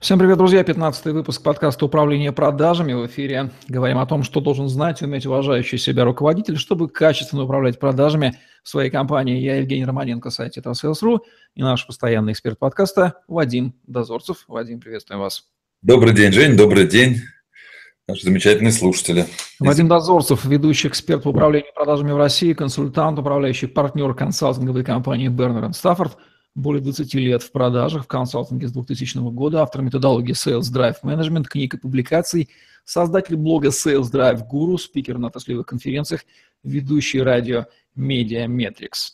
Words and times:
Всем 0.00 0.18
привет, 0.18 0.38
друзья! 0.38 0.62
15 0.62 1.06
выпуск 1.06 1.42
подкаста 1.42 1.86
«Управление 1.86 2.30
продажами» 2.30 2.92
в 2.92 3.06
эфире. 3.06 3.50
Говорим 3.66 3.98
о 3.98 4.06
том, 4.06 4.22
что 4.22 4.40
должен 4.40 4.68
знать 4.68 5.02
и 5.02 5.04
уметь 5.04 5.26
уважающий 5.26 5.78
себя 5.78 6.04
руководитель, 6.04 6.56
чтобы 6.56 6.88
качественно 6.88 7.42
управлять 7.42 7.80
продажами 7.80 8.38
в 8.62 8.68
своей 8.68 8.90
компании. 8.90 9.40
Я 9.40 9.56
Евгений 9.56 9.84
Романенко, 9.84 10.30
сайт 10.30 10.56
«Sales.ru» 10.56 11.18
и 11.54 11.62
наш 11.62 11.86
постоянный 11.86 12.32
эксперт 12.32 12.58
подкаста 12.58 13.14
Вадим 13.26 13.74
Дозорцев. 13.86 14.44
Вадим, 14.46 14.80
приветствуем 14.80 15.20
вас. 15.20 15.44
Добрый 15.82 16.14
день, 16.14 16.32
Жень, 16.32 16.56
добрый 16.56 16.86
день, 16.86 17.22
наши 18.06 18.22
замечательные 18.22 18.72
слушатели. 18.72 19.26
Вадим 19.58 19.88
Дозорцев, 19.88 20.44
ведущий 20.44 20.88
эксперт 20.88 21.24
по 21.24 21.28
управлению 21.30 21.72
продажами 21.74 22.12
в 22.12 22.18
России, 22.18 22.52
консультант, 22.52 23.18
управляющий 23.18 23.66
партнер 23.66 24.14
консалтинговой 24.14 24.84
компании 24.84 25.28
Бернер 25.28 25.72
Стаффорд– 25.72 26.16
более 26.56 26.82
20 26.82 27.14
лет 27.14 27.42
в 27.42 27.52
продажах, 27.52 28.04
в 28.04 28.08
консалтинге 28.08 28.66
с 28.66 28.72
2000 28.72 29.18
года, 29.30 29.62
автор 29.62 29.82
методологии 29.82 30.34
Sales 30.34 30.72
Drive 30.72 30.96
Management, 31.04 31.44
книг 31.44 31.74
и 31.74 31.78
публикаций, 31.78 32.48
создатель 32.84 33.36
блога 33.36 33.68
Sales 33.68 34.10
Drive 34.10 34.40
Guru, 34.50 34.78
спикер 34.78 35.18
на 35.18 35.28
отраслевых 35.28 35.66
конференциях, 35.66 36.22
ведущий 36.64 37.20
радио 37.20 37.66
Media 37.96 38.46
Metrics. 38.46 39.12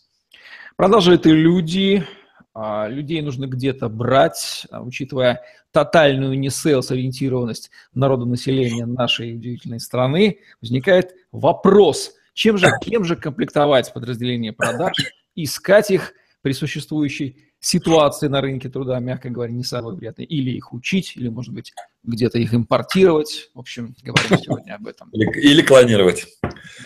Продажи– 0.77 1.15
это 1.15 1.31
люди, 1.31 2.07
а, 2.55 2.87
людей 2.87 3.21
нужно 3.23 3.47
где-то 3.47 3.89
брать, 3.89 4.69
а, 4.71 4.81
учитывая 4.81 5.43
тотальную 5.73 6.39
не 6.39 6.49
селс-ориентированность 6.49 7.71
народонаселения 7.93 8.87
нашей 8.87 9.35
удивительной 9.35 9.81
страны, 9.81 10.39
возникает 10.61 11.17
вопрос, 11.33 12.13
чем 12.35 12.57
же, 12.57 12.69
кем 12.81 13.03
же 13.03 13.17
комплектовать 13.17 13.93
подразделение 13.93 14.53
продаж, 14.53 14.95
искать 15.35 15.91
их– 15.91 16.13
при 16.43 16.53
существующей 16.53 17.37
ситуации 17.61 18.27
на 18.27 18.41
рынке 18.41 18.69
труда, 18.69 18.99
мягко 18.99 19.31
говоря, 19.31 19.53
не 19.53 19.65
самое 19.65 19.97
приятное. 19.97 20.27
Или 20.27 20.51
их 20.51 20.73
учить, 20.73 21.17
или, 21.17 21.29
может 21.29 21.55
быть, 21.55 21.73
где-то 22.03 22.39
их 22.39 22.53
импортировать. 22.53 23.51
В 23.55 23.61
общем, 23.61 23.95
говорим 24.03 24.39
сегодня 24.39 24.75
об 24.75 24.87
этом. 24.87 25.09
Или, 25.11 25.31
или 25.41 25.63
клонировать. 25.63 26.27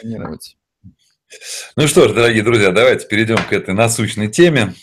Клонировать. 0.01 0.57
Ну 1.75 1.89
что 1.89 2.09
ж, 2.09 2.13
дорогие 2.13 2.43
друзья, 2.43 2.71
давайте 2.71 3.09
перейдем 3.09 3.39
к 3.39 3.53
этой 3.53 3.75
насущной 3.75 4.29
теме. 4.29 4.75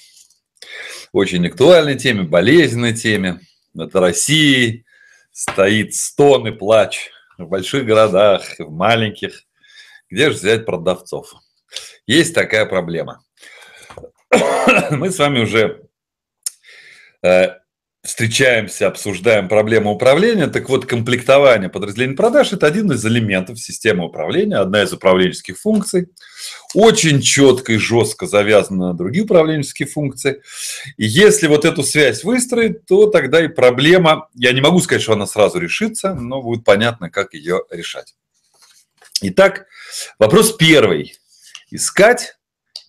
Очень 1.12 1.48
актуальной 1.48 1.96
теме, 1.98 2.24
болезненной 2.24 2.94
теме. 2.94 3.40
Над 3.74 3.96
Россией 3.96 4.86
стоит 5.32 5.94
стон 5.94 6.48
и 6.48 6.52
плач 6.52 7.10
в 7.38 7.46
больших 7.46 7.86
городах, 7.86 8.44
в 8.60 8.72
маленьких. 8.72 9.44
Где 10.10 10.30
же 10.32 10.38
взять 10.38 10.66
продавцов? 10.66 11.34
Есть 12.06 12.34
такая 12.36 12.66
проблема. 12.66 13.23
мы 14.92 15.12
с 15.12 15.20
вами 15.20 15.42
уже 15.42 15.81
э, 17.23 17.48
встречаемся, 18.03 18.88
обсуждаем 18.88 19.48
проблему 19.48 19.92
управления. 19.92 20.48
Так 20.48 20.70
вот, 20.70 20.86
комплектование 20.86 21.70
подразделений 21.70 22.16
продаж– 22.16 22.52
это 22.53 22.67
один 22.67 22.92
из 22.92 23.06
элементов 23.06 23.59
системы 23.59 24.06
управления, 24.06 24.58
одна 24.58 24.84
из 24.84 24.92
управленческих 24.94 25.58
функций. 25.58 26.09
Очень 26.73 27.22
четко 27.22 27.73
и 27.73 27.78
жестко 27.78 28.28
завязана 28.28 28.90
на 28.90 28.94
другие 28.94 29.23
управленческие 29.23 29.88
функции. 29.88 30.42
И 30.97 31.06
если 31.06 31.47
вот 31.47 31.66
эту 31.66 31.84
связь 31.84 32.23
выстроить, 32.23 32.86
то 32.86 33.08
тогда 33.08 33.44
и 33.44 33.47
проблема, 33.47 34.28
я 34.34 34.52
не 34.52 34.62
могу 34.62 34.80
сказать, 34.81 35.02
что 35.02 35.14
она 35.14 35.28
сразу 35.28 35.59
решится, 35.59 36.14
но 36.14 36.42
будет 36.42 36.66
понятно, 36.66 37.09
как 37.09 37.34
ее 37.34 37.64
решать. 37.70 38.16
Итак, 39.22 39.68
вопрос 40.20 40.53
первый. 40.53 41.16
Искать 41.72 42.36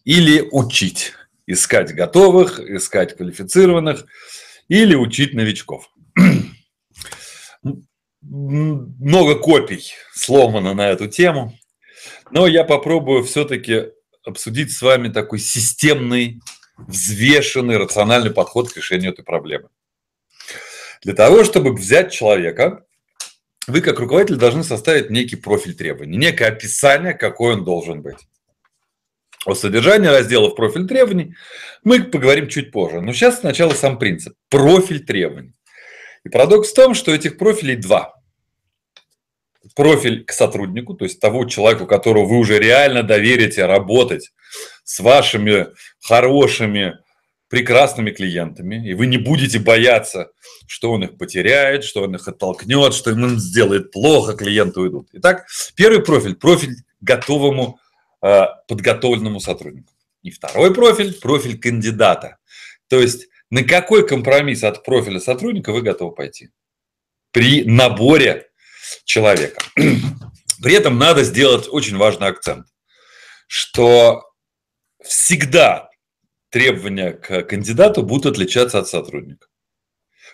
или 0.04 0.48
учить? 0.50 1.12
Искать 1.46 1.94
готовых, 1.94 2.58
искать 2.60 3.16
квалифицированных 3.16 4.06
или 4.68 4.94
учить 4.94 5.34
новичков. 5.34 5.90
Много 8.22 9.38
копий 9.38 9.92
сломано 10.14 10.74
на 10.74 10.88
эту 10.88 11.08
тему, 11.08 11.58
но 12.30 12.46
я 12.46 12.64
попробую 12.64 13.24
все-таки 13.24 13.90
обсудить 14.24 14.72
с 14.72 14.80
вами 14.80 15.08
такой 15.08 15.38
системный, 15.38 16.40
взвешенный, 16.78 17.76
рациональный 17.76 18.30
подход 18.30 18.72
к 18.72 18.76
решению 18.76 19.12
этой 19.12 19.24
проблемы. 19.24 19.68
Для 21.02 21.12
того, 21.14 21.44
чтобы 21.44 21.74
взять 21.74 22.12
человека, 22.12 22.86
вы 23.66 23.82
как 23.82 23.98
руководитель 23.98 24.36
должны 24.36 24.64
составить 24.64 25.10
некий 25.10 25.36
профиль 25.36 25.74
требований, 25.74 26.16
некое 26.16 26.46
описание, 26.46 27.12
какой 27.12 27.54
он 27.54 27.64
должен 27.64 28.00
быть. 28.02 28.16
О 29.46 29.54
содержании 29.54 30.08
разделов 30.08 30.56
профиль 30.56 30.86
требований 30.86 31.34
мы 31.82 32.02
поговорим 32.02 32.48
чуть 32.48 32.70
позже. 32.70 33.00
Но 33.00 33.12
сейчас 33.12 33.40
сначала 33.40 33.74
сам 33.74 33.98
принцип. 33.98 34.34
Профиль 34.48 35.04
требований. 35.04 35.52
И 36.24 36.30
парадокс 36.30 36.70
в 36.70 36.74
том, 36.74 36.94
что 36.94 37.14
этих 37.14 37.36
профилей 37.36 37.76
два. 37.76 38.14
Профиль 39.74 40.24
к 40.24 40.32
сотруднику, 40.32 40.94
то 40.94 41.04
есть 41.04 41.20
того 41.20 41.44
человеку, 41.44 41.86
которого 41.86 42.24
вы 42.24 42.38
уже 42.38 42.58
реально 42.58 43.02
доверите 43.02 43.66
работать 43.66 44.32
с 44.84 45.00
вашими 45.00 45.66
хорошими, 46.00 46.98
прекрасными 47.48 48.10
клиентами, 48.10 48.88
и 48.88 48.94
вы 48.94 49.06
не 49.06 49.18
будете 49.18 49.58
бояться, 49.58 50.30
что 50.66 50.92
он 50.92 51.04
их 51.04 51.18
потеряет, 51.18 51.84
что 51.84 52.02
он 52.02 52.14
их 52.14 52.26
оттолкнет, 52.26 52.94
что 52.94 53.10
ему 53.10 53.28
сделает 53.36 53.90
плохо, 53.92 54.34
клиенты 54.34 54.80
уйдут. 54.80 55.08
Итак, 55.12 55.46
первый 55.76 56.02
профиль– 56.02 56.34
профиль 56.36 56.74
готовому 57.00 57.78
подготовленному 58.68 59.40
сотруднику. 59.40 59.92
И 60.22 60.30
второй 60.30 60.74
профиль– 60.74 61.12
профиль 61.20 61.58
кандидата. 61.58 62.38
То 62.88 63.00
есть 63.00 63.28
на 63.50 63.62
какой 63.62 64.06
компромисс 64.06 64.64
от 64.64 64.82
профиля 64.84 65.20
сотрудника 65.20 65.72
вы 65.72 65.82
готовы 65.82 66.14
пойти 66.14 66.50
при 67.30 67.64
наборе 67.64 68.48
человека. 69.04 69.62
При 70.62 70.74
этом 70.74 70.98
надо 70.98 71.24
сделать 71.24 71.68
очень 71.68 71.96
важный 71.96 72.28
акцент, 72.28 72.66
что 73.48 74.22
всегда 75.02 75.90
требования 76.48 77.12
к 77.12 77.42
кандидату 77.42 78.02
будут 78.02 78.34
отличаться 78.34 78.78
от 78.78 78.88
сотрудника. 78.88 79.48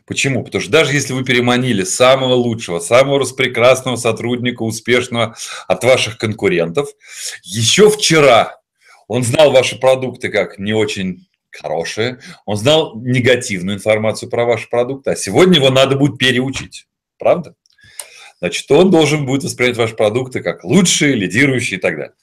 Почему? 0.07 0.45
Потому 0.45 0.63
что 0.63 0.71
даже 0.71 0.93
если 0.93 1.13
вы 1.13 1.25
переманили 1.25 1.85
самого 1.85 2.35
лучшего, 2.35 2.81
самого 2.81 3.21
распрекрасного 3.21 3.97
сотрудника, 3.97 4.63
успешного 4.63 5.37
от 5.69 5.85
ваших 5.85 6.19
конкурентов, 6.19 6.89
еще 7.43 7.91
вчера 7.91 8.61
он 9.09 9.25
знал 9.25 9.51
ваши 9.53 9.79
продукты 9.79 10.29
как 10.29 10.59
не 10.59 10.73
очень 10.73 11.27
хорошие, 11.51 12.21
он 12.47 12.57
знал 12.57 12.95
негативную 12.97 13.77
информацию 13.77 14.31
про 14.31 14.45
ваши 14.45 14.69
продукты, 14.69 15.11
а 15.11 15.17
сегодня 15.17 15.57
его 15.57 15.71
надо 15.71 15.97
будет 15.97 16.19
переучить. 16.19 16.87
Правда? 17.19 17.55
Значит, 18.39 18.71
он 18.71 18.91
должен 18.91 19.27
будет 19.27 19.45
воспринять 19.45 19.77
ваши 19.77 19.95
продукты 19.95 20.41
как 20.41 20.65
лучшие, 20.65 21.15
лидирующие 21.15 21.79
и 21.79 21.81
так 21.81 21.97
далее. 21.97 22.15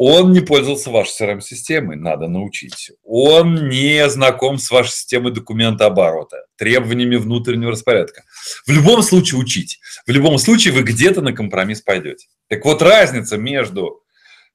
Он 0.00 0.30
не 0.30 0.40
пользовался 0.40 0.90
вашей 0.90 1.26
CRM-системой, 1.26 1.96
надо 1.96 2.28
научить. 2.28 2.92
Он 3.02 3.68
не 3.68 4.08
знаком 4.08 4.56
с 4.56 4.70
вашей 4.70 4.92
системой 4.92 5.32
документа 5.32 5.86
оборота, 5.86 6.46
требованиями 6.56 7.16
внутреннего 7.16 7.72
распорядка. 7.72 8.22
В 8.64 8.70
любом 8.70 9.02
случае 9.02 9.40
учить. 9.40 9.80
В 10.06 10.10
любом 10.12 10.38
случае 10.38 10.72
вы 10.72 10.84
где-то 10.84 11.20
на 11.20 11.32
компромисс 11.32 11.80
пойдете. 11.80 12.28
Так 12.46 12.64
вот, 12.64 12.80
разница 12.80 13.38
между 13.38 14.04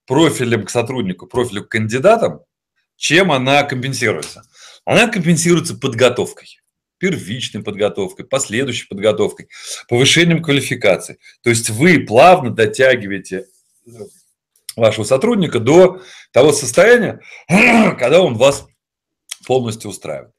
профилем 0.08 0.64
к 0.64 0.70
сотруднику, 0.70 1.28
профилем 1.28 1.66
к 1.66 1.70
кандидатам, 1.70 2.40
чем 2.96 3.30
она 3.30 3.64
компенсируется? 3.64 4.44
Она 4.86 5.08
компенсируется 5.08 5.76
подготовкой 5.76 6.58
первичной 7.00 7.62
подготовкой, 7.62 8.26
последующей 8.26 8.88
подготовкой, 8.88 9.50
повышением 9.90 10.42
квалификации. 10.42 11.18
То 11.42 11.50
есть 11.50 11.70
вы 11.70 12.00
плавно 12.00 12.50
дотягиваете 12.50 13.48
вашего 14.76 15.04
сотрудника 15.04 15.60
до 15.60 16.02
того 16.32 16.52
состояния, 16.52 17.20
когда 17.48 18.22
он 18.22 18.36
вас 18.36 18.66
полностью 19.46 19.90
устраивает. 19.90 20.34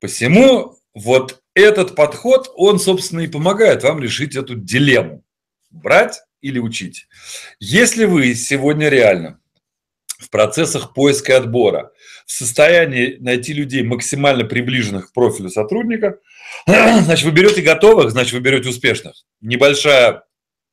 Посему 0.00 0.76
вот 0.94 1.40
этот 1.54 1.94
подход, 1.94 2.50
он, 2.54 2.78
собственно, 2.78 3.20
и 3.20 3.28
помогает 3.28 3.82
вам 3.82 4.00
решить 4.00 4.36
эту 4.36 4.54
дилемму. 4.54 5.22
Брать 5.70 6.20
или 6.40 6.58
учить. 6.58 7.06
Если 7.58 8.04
вы 8.04 8.34
сегодня 8.34 8.88
реально 8.88 9.40
в 10.18 10.30
процессах 10.30 10.94
поиска 10.94 11.32
и 11.32 11.36
отбора 11.36 11.92
в 12.26 12.32
состоянии 12.32 13.16
найти 13.20 13.52
людей, 13.52 13.82
максимально 13.82 14.44
приближенных 14.44 15.10
к 15.10 15.12
профилю 15.12 15.48
сотрудника, 15.48 16.18
значит, 16.66 17.24
вы 17.24 17.30
берете 17.32 17.62
готовых, 17.62 18.10
значит, 18.10 18.32
вы 18.32 18.40
берете 18.40 18.68
успешных. 18.68 19.14
Небольшая 19.40 20.24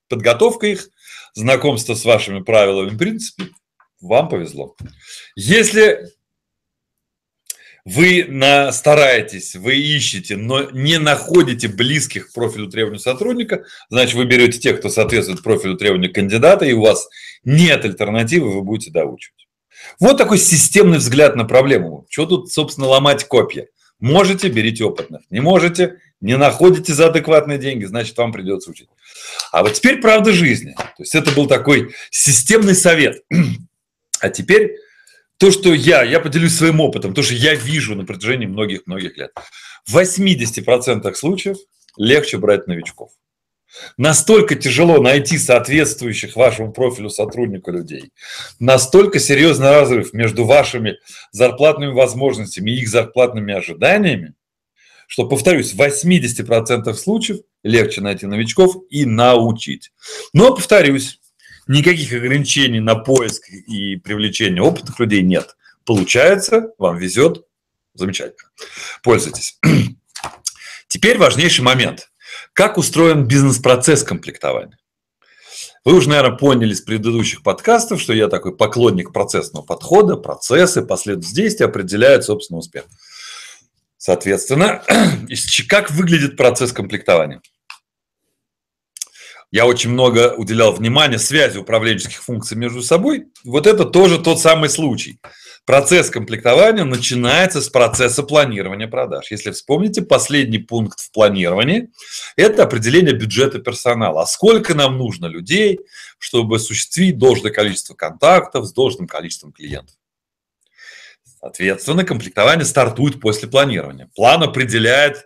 подготовка 0.10 0.68
их, 0.68 0.90
знакомство 1.38 1.94
с 1.94 2.04
вашими 2.04 2.42
правилами, 2.42 2.90
в 2.90 2.98
принципе, 2.98 3.50
вам 4.02 4.28
повезло. 4.28 4.76
Если 5.36 6.00
вы 7.86 8.26
на, 8.28 8.72
стараетесь, 8.72 9.56
вы 9.56 9.76
ищете, 9.76 10.36
но 10.36 10.70
не 10.72 10.98
находите 10.98 11.68
близких 11.68 12.30
к 12.30 12.34
профилю 12.34 12.68
требований 12.68 13.00
сотрудника, 13.00 13.64
значит, 13.90 14.16
вы 14.16 14.26
берете 14.26 14.60
тех, 14.60 14.80
кто 14.80 14.90
соответствует 14.90 15.44
профилю 15.44 15.78
требований 15.78 16.10
кандидата, 16.10 16.66
и 16.66 16.74
у 16.74 16.82
вас 16.82 17.08
нет 17.46 17.86
альтернативы, 17.86 18.52
вы 18.52 18.64
будете 18.64 18.92
доучивать. 18.92 19.48
Вот 20.00 20.18
такой 20.18 20.40
системный 20.40 20.98
взгляд 20.98 21.36
на 21.36 21.46
проблему. 21.46 22.08
Что 22.10 22.26
тут, 22.26 22.52
собственно, 22.52 22.88
ломать 22.88 23.26
копья? 23.26 23.68
Можете, 24.00 24.50
берите 24.50 24.84
опытных. 24.84 25.22
Не 25.30 25.40
можете, 25.40 26.00
Не 26.20 26.38
находите 26.38 26.94
за 26.94 27.08
адекватные 27.08 27.58
деньги, 27.58 27.86
значит, 27.86 28.18
вам 28.18 28.32
придется 28.32 28.72
учить. 28.72 28.90
А 29.52 29.62
вот 29.64 29.74
теперь 29.74 30.02
правда 30.02 30.32
жизни. 30.32 30.74
То 30.76 30.86
есть 31.00 31.14
это 31.14 31.32
был 31.32 31.48
такой 31.48 31.94
системный 32.12 32.76
совет. 32.76 33.24
А 34.20 34.30
теперь 34.30 34.78
то, 35.38 35.52
что 35.52 35.72
я, 35.72 36.02
я 36.02 36.20
поделюсь 36.20 36.56
своим 36.56 36.82
опытом, 36.82 37.14
то, 37.14 37.22
что 37.22 37.36
я 37.36 37.54
вижу 37.54 37.94
на 37.96 38.04
протяжении 38.04 38.48
многих-многих 38.48 39.16
лет. 39.16 39.32
В 39.86 39.96
80% 39.96 41.14
случаев 41.14 41.58
легче 41.98 42.38
брать 42.38 42.66
новичков. 42.66 43.12
Настолько 43.98 44.56
тяжело 44.56 45.02
найти 45.02 45.38
соответствующих 45.38 46.36
вашему 46.36 46.72
профилю 46.72 47.10
сотрудника 47.10 47.72
людей. 47.72 48.12
Настолько 48.60 49.20
серьезный 49.20 49.70
разрыв 49.70 50.14
между 50.14 50.46
вашими 50.46 50.98
зарплатными 51.32 51.92
возможностями 51.92 52.72
и 52.72 52.80
их 52.82 52.90
зарплатными 52.90 53.54
ожиданиями, 53.54 54.34
что, 55.08 55.26
повторюсь, 55.28 55.74
в 55.74 55.82
80% 55.82 56.94
случаев 56.94 57.40
легче 57.64 58.02
найти 58.02 58.28
новичков 58.28 58.76
и 58.90 59.06
научить. 59.06 59.92
Но, 60.34 60.54
повторюсь, 60.54 61.20
никаких 61.68 62.14
ограничений 62.14 62.82
на 62.82 62.96
поиск 62.96 63.50
и 63.50 63.96
привлечение 63.96 64.62
опытных 64.62 65.00
людей 65.00 65.24
нет. 65.24 65.56
Получается, 65.86 66.74
вам 66.78 66.98
везет, 66.98 67.46
замечательно. 67.94 68.52
Пользуйтесь. 69.02 69.58
Теперь 70.88 71.18
важнейший 71.18 71.64
момент. 71.64 72.12
Как 72.54 72.78
устроен 72.78 73.26
бизнес-процесс 73.26 74.04
комплектования? 74.04 74.78
Вы 75.86 75.96
уже, 75.96 76.10
наверное, 76.10 76.38
поняли 76.38 76.74
из 76.74 76.82
предыдущих 76.82 77.44
подкастов, 77.44 78.02
что 78.02 78.12
я 78.12 78.28
такой 78.28 78.56
поклонник 78.56 79.14
процессного 79.14 79.64
подхода, 79.64 80.18
процессы, 80.18 80.82
последовательность 80.82 81.36
действий 81.36 81.66
определяют, 81.66 82.26
собственно, 82.26 82.60
успех. 82.60 82.84
Соответственно, 83.98 84.84
как 85.68 85.92
выглядит 85.92 86.38
процесс 86.38 86.72
комплектования? 86.72 87.42
Я 89.50 89.66
очень 89.66 89.92
много 89.92 90.34
уделял 90.36 90.74
внимания 90.74 91.18
связи 91.18 91.58
управленческих 91.58 92.22
функций 92.22 92.58
между 92.58 92.82
собой. 92.82 93.28
Вот 93.46 93.66
это 93.66 93.86
тоже 93.86 94.20
тот 94.20 94.42
самый 94.42 94.70
случай. 94.70 95.22
Процесс 95.66 96.10
комплектования 96.10 96.84
начинается 96.84 97.62
с 97.62 97.70
процесса 97.70 98.24
планирования 98.24 98.88
продаж. 98.88 99.32
Если 99.32 99.52
вспомните, 99.52 100.02
последний 100.02 100.60
пункт 100.60 101.00
в 101.00 101.12
планировании– 101.12 101.90
это 102.36 102.64
определение 102.64 103.14
бюджета 103.14 103.60
персонала. 103.60 104.24
А 104.24 104.26
сколько 104.26 104.76
нам 104.76 104.98
нужно 104.98 105.28
людей, 105.28 105.80
чтобы 106.20 106.58
осуществить 106.58 107.18
должное 107.18 107.52
количество 107.52 107.96
контактов 107.96 108.66
с 108.66 108.74
должным 108.74 109.08
количеством 109.08 109.54
клиентов? 109.54 109.96
Соответственно, 111.40 112.04
комплектование 112.04 112.66
стартует 112.66 113.20
после 113.20 113.48
планирования. 113.48 114.10
План 114.16 114.44
определяет 114.44 115.26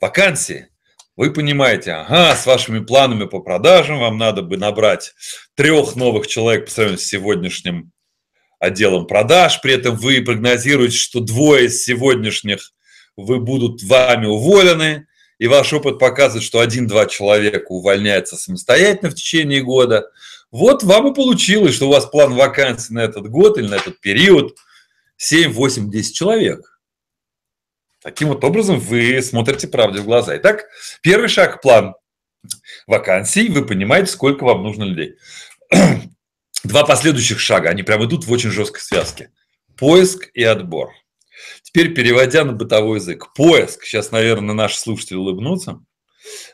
вакансии. 0.00 0.68
Вы 1.16 1.32
понимаете, 1.32 1.92
ага, 1.92 2.36
с 2.36 2.46
вашими 2.46 2.80
планами 2.80 3.24
по 3.24 3.40
продажам 3.40 4.00
вам 4.00 4.18
надо 4.18 4.42
бы 4.42 4.56
набрать 4.56 5.12
трех 5.54 5.96
новых 5.96 6.26
человек 6.26 6.66
по 6.66 6.70
сравнению 6.70 6.98
с 6.98 7.06
сегодняшним 7.06 7.92
отделом 8.58 9.06
продаж. 9.06 9.60
При 9.62 9.74
этом 9.74 9.96
вы 9.96 10.22
прогнозируете, 10.22 10.96
что 10.96 11.20
двое 11.20 11.66
из 11.66 11.82
сегодняшних 11.84 12.72
вы 13.16 13.40
будут 13.40 13.82
вами 13.82 14.26
уволены, 14.26 15.06
и 15.38 15.48
ваш 15.48 15.72
опыт 15.72 15.98
показывает, 15.98 16.44
что 16.44 16.60
один-два 16.60 17.06
человека 17.06 17.72
увольняются 17.72 18.36
самостоятельно 18.36 19.10
в 19.10 19.14
течение 19.14 19.62
года. 19.62 20.10
Вот 20.50 20.82
вам 20.82 21.10
и 21.10 21.14
получилось, 21.14 21.74
что 21.74 21.88
у 21.88 21.92
вас 21.92 22.06
план 22.06 22.34
вакансий 22.34 22.92
на 22.94 23.00
этот 23.00 23.28
год 23.28 23.58
или 23.58 23.66
на 23.66 23.76
этот 23.76 23.98
период– 24.00 24.56
7, 25.22 25.52
8, 25.52 25.88
10 25.88 26.16
человек. 26.16 26.80
Таким 28.02 28.26
вот 28.28 28.42
образом 28.42 28.80
вы 28.80 29.22
смотрите 29.22 29.68
правде 29.68 30.00
в 30.00 30.04
глаза. 30.04 30.36
Итак, 30.38 30.64
первый 31.00 31.28
шаг– 31.28 31.62
план 31.62 31.94
вакансий. 32.88 33.48
Вы 33.48 33.64
понимаете, 33.64 34.10
сколько 34.10 34.42
вам 34.42 34.64
нужно 34.64 34.82
людей. 34.82 35.14
Два 36.64 36.84
последующих 36.84 37.38
шага, 37.38 37.68
они 37.68 37.84
прямо 37.84 38.06
идут 38.06 38.24
в 38.24 38.32
очень 38.32 38.50
жесткой 38.50 38.80
связке. 38.80 39.30
Поиск 39.76 40.28
и 40.34 40.42
отбор. 40.42 40.90
Теперь, 41.62 41.94
переводя 41.94 42.44
на 42.44 42.52
бытовой 42.52 42.98
язык. 42.98 43.32
Поиск, 43.34 43.84
сейчас, 43.84 44.10
наверное, 44.10 44.56
наши 44.56 44.76
слушатели 44.76 45.18
улыбнутся, 45.18 45.84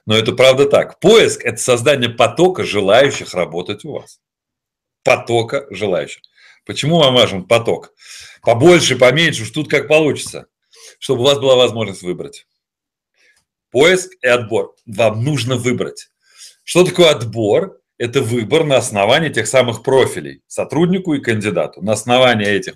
но 0.04 0.14
это 0.14 0.32
правда 0.32 0.68
так. 0.68 1.00
Поиск– 1.00 1.42
это 1.42 1.56
создание 1.56 2.10
потока 2.10 2.64
желающих 2.64 3.32
работать 3.32 3.86
у 3.86 3.92
вас. 3.92 4.20
Потока 5.04 5.66
желающих. 5.70 6.20
Почему 6.68 6.98
вам 6.98 7.14
важен 7.14 7.44
поток? 7.44 7.94
Побольше, 8.42 8.96
поменьше, 8.96 9.44
уж 9.44 9.50
тут 9.52 9.70
как 9.70 9.88
получится, 9.88 10.48
чтобы 10.98 11.22
у 11.22 11.24
вас 11.24 11.38
была 11.38 11.56
возможность 11.56 12.02
выбрать. 12.02 12.46
Поиск 13.70 14.10
и 14.20 14.26
отбор. 14.26 14.76
Вам 14.84 15.24
нужно 15.24 15.56
выбрать. 15.56 16.10
Что 16.64 16.84
такое 16.84 17.08
отбор? 17.08 17.80
Это 17.96 18.20
выбор 18.20 18.64
на 18.64 18.76
основании 18.76 19.30
тех 19.30 19.46
самых 19.46 19.82
профилей 19.82 20.42
сотруднику 20.46 21.14
и 21.14 21.22
кандидату. 21.22 21.80
На 21.80 21.94
основании 21.94 22.46
этих 22.46 22.74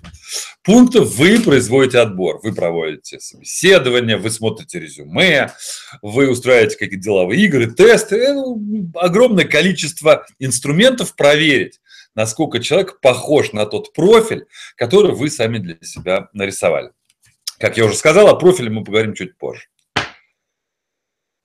пунктов 0.63 1.13
вы 1.13 1.39
производите 1.39 1.99
отбор. 1.99 2.39
Вы 2.41 2.51
проводите 2.55 3.19
собеседование, 3.19 4.17
вы 4.17 4.31
смотрите 4.31 4.79
резюме, 4.79 5.53
вы 6.01 6.31
устраиваете 6.31 6.77
какие-то 6.77 7.03
деловые 7.03 7.45
игры, 7.45 7.71
тесты. 7.71 8.33
Ну, 8.33 8.91
огромное 8.95 9.45
количество 9.45 10.25
инструментов 10.39 11.15
проверить, 11.15 11.79
насколько 12.15 12.59
человек 12.59 12.99
похож 12.99 13.53
на 13.53 13.65
тот 13.65 13.93
профиль, 13.93 14.47
который 14.75 15.13
вы 15.13 15.29
сами 15.29 15.57
для 15.57 15.77
себя 15.81 16.29
нарисовали. 16.33 16.91
Как 17.59 17.77
я 17.77 17.85
уже 17.85 17.95
сказал, 17.95 18.27
о 18.27 18.35
профиле 18.35 18.69
мы 18.69 18.83
поговорим 18.83 19.13
чуть 19.13 19.37
позже. 19.37 19.67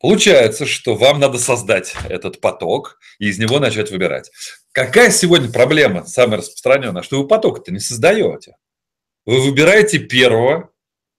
Получается, 0.01 0.65
что 0.65 0.95
вам 0.95 1.19
надо 1.19 1.39
создать 1.39 1.95
этот 2.09 2.41
поток 2.41 2.99
и 3.19 3.29
из 3.29 3.39
него 3.39 3.59
начать 3.59 3.91
выбирать. 3.91 4.31
Какая 4.73 5.11
сегодня 5.11 5.51
проблема 5.51 6.07
самая 6.07 6.39
распространенная? 6.39 7.03
Что 7.03 7.21
вы 7.21 7.27
поток-то 7.27 7.73
не 7.73 7.81
создаете. 7.81 8.57
Вы 9.27 9.43
выбираете 9.43 9.99
первого, 9.99 10.71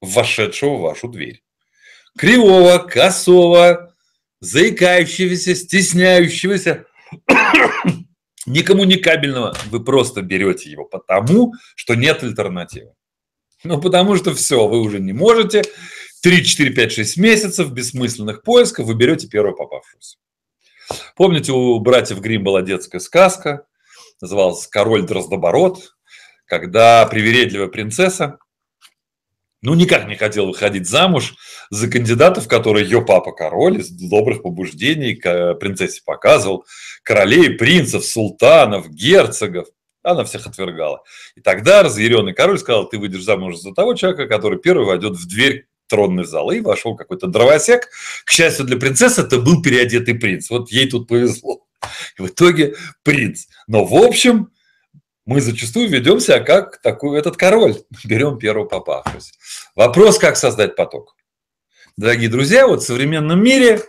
вошедшего 0.02 0.78
в 0.78 0.82
вашу 0.82 1.10
дверь. 1.10 1.44
Кривого, 2.18 2.78
косого, 2.80 3.94
заикающегося, 4.40 5.56
стесняющегося, 5.56 6.86
некоммуникабельного, 8.46 9.56
вы 9.70 9.84
просто 9.84 10.22
берете 10.22 10.70
его 10.70 10.86
потому, 10.86 11.54
что 11.76 11.96
нет 11.96 12.24
альтернативы. 12.24 12.94
Ну, 13.64 13.80
потому 13.82 14.16
что 14.16 14.34
все, 14.34 14.68
вы 14.68 14.80
уже 14.80 15.00
не 15.00 15.14
можете. 15.14 15.64
3, 16.22 16.44
4, 16.44 16.70
5, 16.72 16.92
6 16.92 17.18
месяцев 17.18 17.72
бессмысленных 17.72 18.44
поисков 18.44 18.86
вы 18.86 18.96
берете 18.96 19.28
первую 19.28 19.56
попавшуюся. 19.56 20.18
Помните, 21.16 21.52
у 21.52 21.80
братьев 21.80 22.20
Грим 22.20 22.44
была 22.44 22.62
детская 22.62 23.00
сказка, 23.00 23.66
называлась 24.22 24.68
«Король 24.68 25.06
Дроздоборот», 25.06 25.96
когда 26.46 27.06
привередливая 27.06 27.68
принцесса 27.68 28.40
ну, 29.62 29.74
никак 29.74 30.08
не 30.08 30.16
хотел 30.16 30.48
выходить 30.48 30.88
замуж 30.88 31.36
за 31.70 31.90
кандидатов, 31.90 32.48
которые 32.48 32.86
ее 32.86 33.02
папа 33.02 33.32
король 33.32 33.80
из 33.80 33.90
добрых 33.90 34.42
побуждений 34.42 35.16
к 35.16 35.56
принцессе 35.56 36.02
показывал, 36.06 36.66
королей, 37.04 37.52
принцев, 37.52 38.06
султанов, 38.06 38.90
герцогов. 38.90 39.68
Она 40.02 40.24
всех 40.24 40.48
отвергала. 40.48 41.04
И 41.36 41.42
тогда 41.42 41.84
разъяренный 41.84 42.34
король 42.34 42.58
сказал, 42.58 42.88
ты 42.88 42.98
выйдешь 42.98 43.24
замуж 43.24 43.58
за 43.58 43.74
того 43.74 43.96
человека, 43.96 44.28
который 44.28 44.60
первый 44.60 44.86
войдет 44.86 45.18
в 45.18 45.28
дверь 45.28 45.66
тронной 45.90 46.24
залы, 46.24 46.58
и 46.58 46.62
вошел 46.62 46.96
какой-то 46.96 47.28
дровосек. 47.28 47.90
К 48.24 48.32
счастью 48.32 48.66
для 48.66 48.78
принцессы, 48.78 49.22
это 49.22 49.40
был 49.40 49.62
переодетый 49.62 50.16
принц. 50.16 50.50
Вот 50.50 50.72
ей 50.72 50.90
тут 50.90 51.08
повезло. 51.08 51.66
И 52.18 52.22
в 52.22 52.28
итоге 52.28 52.76
принц. 53.04 53.48
Но 53.68 53.84
в 53.84 53.96
общем, 53.96 54.52
мы 55.30 55.42
зачастую 55.42 55.88
ведем 55.90 56.20
себя 56.20 56.40
как 56.40 56.82
такой 56.82 57.20
этот 57.20 57.38
король. 57.38 57.76
Берем 58.04 58.40
первого 58.40 58.66
попавшегося. 58.66 59.32
Вопрос, 59.76 60.18
как 60.18 60.36
создать 60.36 60.76
поток. 60.76 61.16
Дорогие 61.98 62.30
друзья, 62.30 62.66
вот 62.66 62.82
в 62.82 62.86
современном 62.88 63.44
мире 63.44 63.80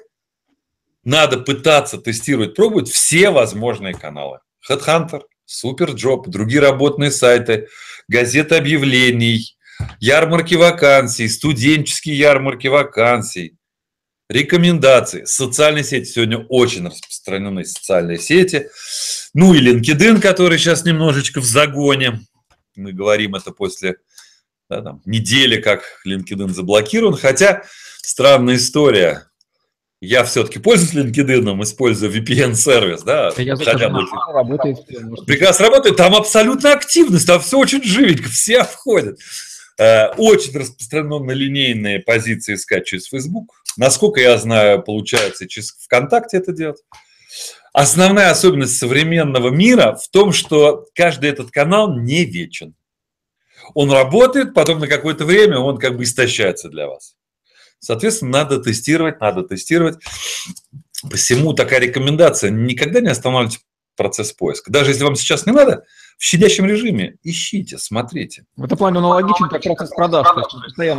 надо 1.02 1.38
пытаться 1.38 1.96
тестировать, 1.96 2.54
пробовать 2.54 2.90
все 2.90 3.30
возможные 3.30 3.94
каналы. 3.94 4.40
Headhunter, 4.68 5.22
Superjob, 5.48 6.24
другие 6.26 6.60
работные 6.60 7.10
сайты, 7.10 7.68
газеты 8.06 8.56
объявлений, 8.56 9.56
ярмарки 9.98 10.56
вакансий, 10.56 11.26
студенческие 11.26 12.18
ярмарки 12.18 12.66
вакансий, 12.66 13.56
рекомендации. 14.28 15.24
Социальные 15.24 15.84
сети 15.84 16.04
сегодня 16.04 16.44
очень 16.50 16.86
распространены, 16.86 17.64
социальные 17.64 18.18
сети. 18.18 18.68
Ну 19.34 19.54
и 19.54 19.60
LinkedIn, 19.60 20.20
который 20.20 20.58
сейчас 20.58 20.84
немножечко 20.84 21.40
в 21.40 21.44
загоне. 21.44 22.20
Мы 22.76 22.92
говорим 22.92 23.34
это 23.34 23.52
после 23.52 23.96
да, 24.68 24.82
там, 24.82 25.02
недели, 25.04 25.60
как 25.60 25.82
LinkedIn 26.06 26.48
заблокирован. 26.48 27.16
Хотя 27.16 27.62
странная 28.02 28.56
история. 28.56 29.26
Я 30.00 30.24
все-таки 30.24 30.58
пользуюсь 30.58 30.94
LinkedIn, 30.94 31.62
используя 31.62 32.10
VPN-сервис, 32.10 33.02
да, 33.02 33.32
Я 33.36 33.54
хотя 33.56 33.90
бы... 33.90 34.00
работает. 34.32 34.78
Прекрасно 35.26 35.66
работает, 35.66 35.96
там 35.96 36.14
абсолютно 36.14 36.72
активность, 36.72 37.26
там 37.26 37.38
все 37.40 37.58
очень 37.58 37.82
живенько, 37.82 38.30
все 38.30 38.64
входят. 38.64 39.18
Э, 39.78 40.08
очень 40.16 40.58
распространенно 40.58 41.32
линейные 41.32 42.00
позиции 42.00 42.54
искать 42.54 42.86
через 42.86 43.08
Facebook. 43.08 43.52
Насколько 43.76 44.20
я 44.20 44.38
знаю, 44.38 44.82
получается 44.82 45.46
через 45.46 45.72
ВКонтакте 45.72 46.38
это 46.38 46.52
делать. 46.52 46.80
Основная 47.72 48.30
особенность 48.30 48.78
современного 48.78 49.50
мира 49.50 49.94
в 49.94 50.08
том, 50.08 50.32
что 50.32 50.86
каждый 50.94 51.30
этот 51.30 51.50
канал 51.50 51.96
не 51.96 52.24
вечен. 52.24 52.74
Он 53.74 53.92
работает, 53.92 54.54
потом 54.54 54.80
на 54.80 54.88
какое-то 54.88 55.24
время 55.24 55.58
он 55.58 55.78
как 55.78 55.96
бы 55.96 56.02
истощается 56.02 56.68
для 56.68 56.88
вас. 56.88 57.14
Соответственно, 57.78 58.32
надо 58.32 58.60
тестировать, 58.60 59.20
надо 59.20 59.42
тестировать. 59.42 60.02
Посему 61.08 61.54
такая 61.54 61.80
рекомендация. 61.80 62.50
Никогда 62.50 63.00
не 63.00 63.08
останавливайте 63.08 63.60
процесс 64.00 64.32
поиска. 64.32 64.72
Даже 64.72 64.92
если 64.92 65.04
вам 65.04 65.14
сейчас 65.14 65.44
не 65.44 65.52
надо, 65.52 65.84
в 66.16 66.22
щадящем 66.24 66.64
режиме 66.64 67.16
ищите, 67.22 67.76
смотрите. 67.76 68.46
В 68.56 68.64
этом 68.64 68.78
плане 68.78 68.96
аналогичен 68.96 69.50
как 69.50 69.62
процесс 69.62 69.90
продаж. 69.90 70.26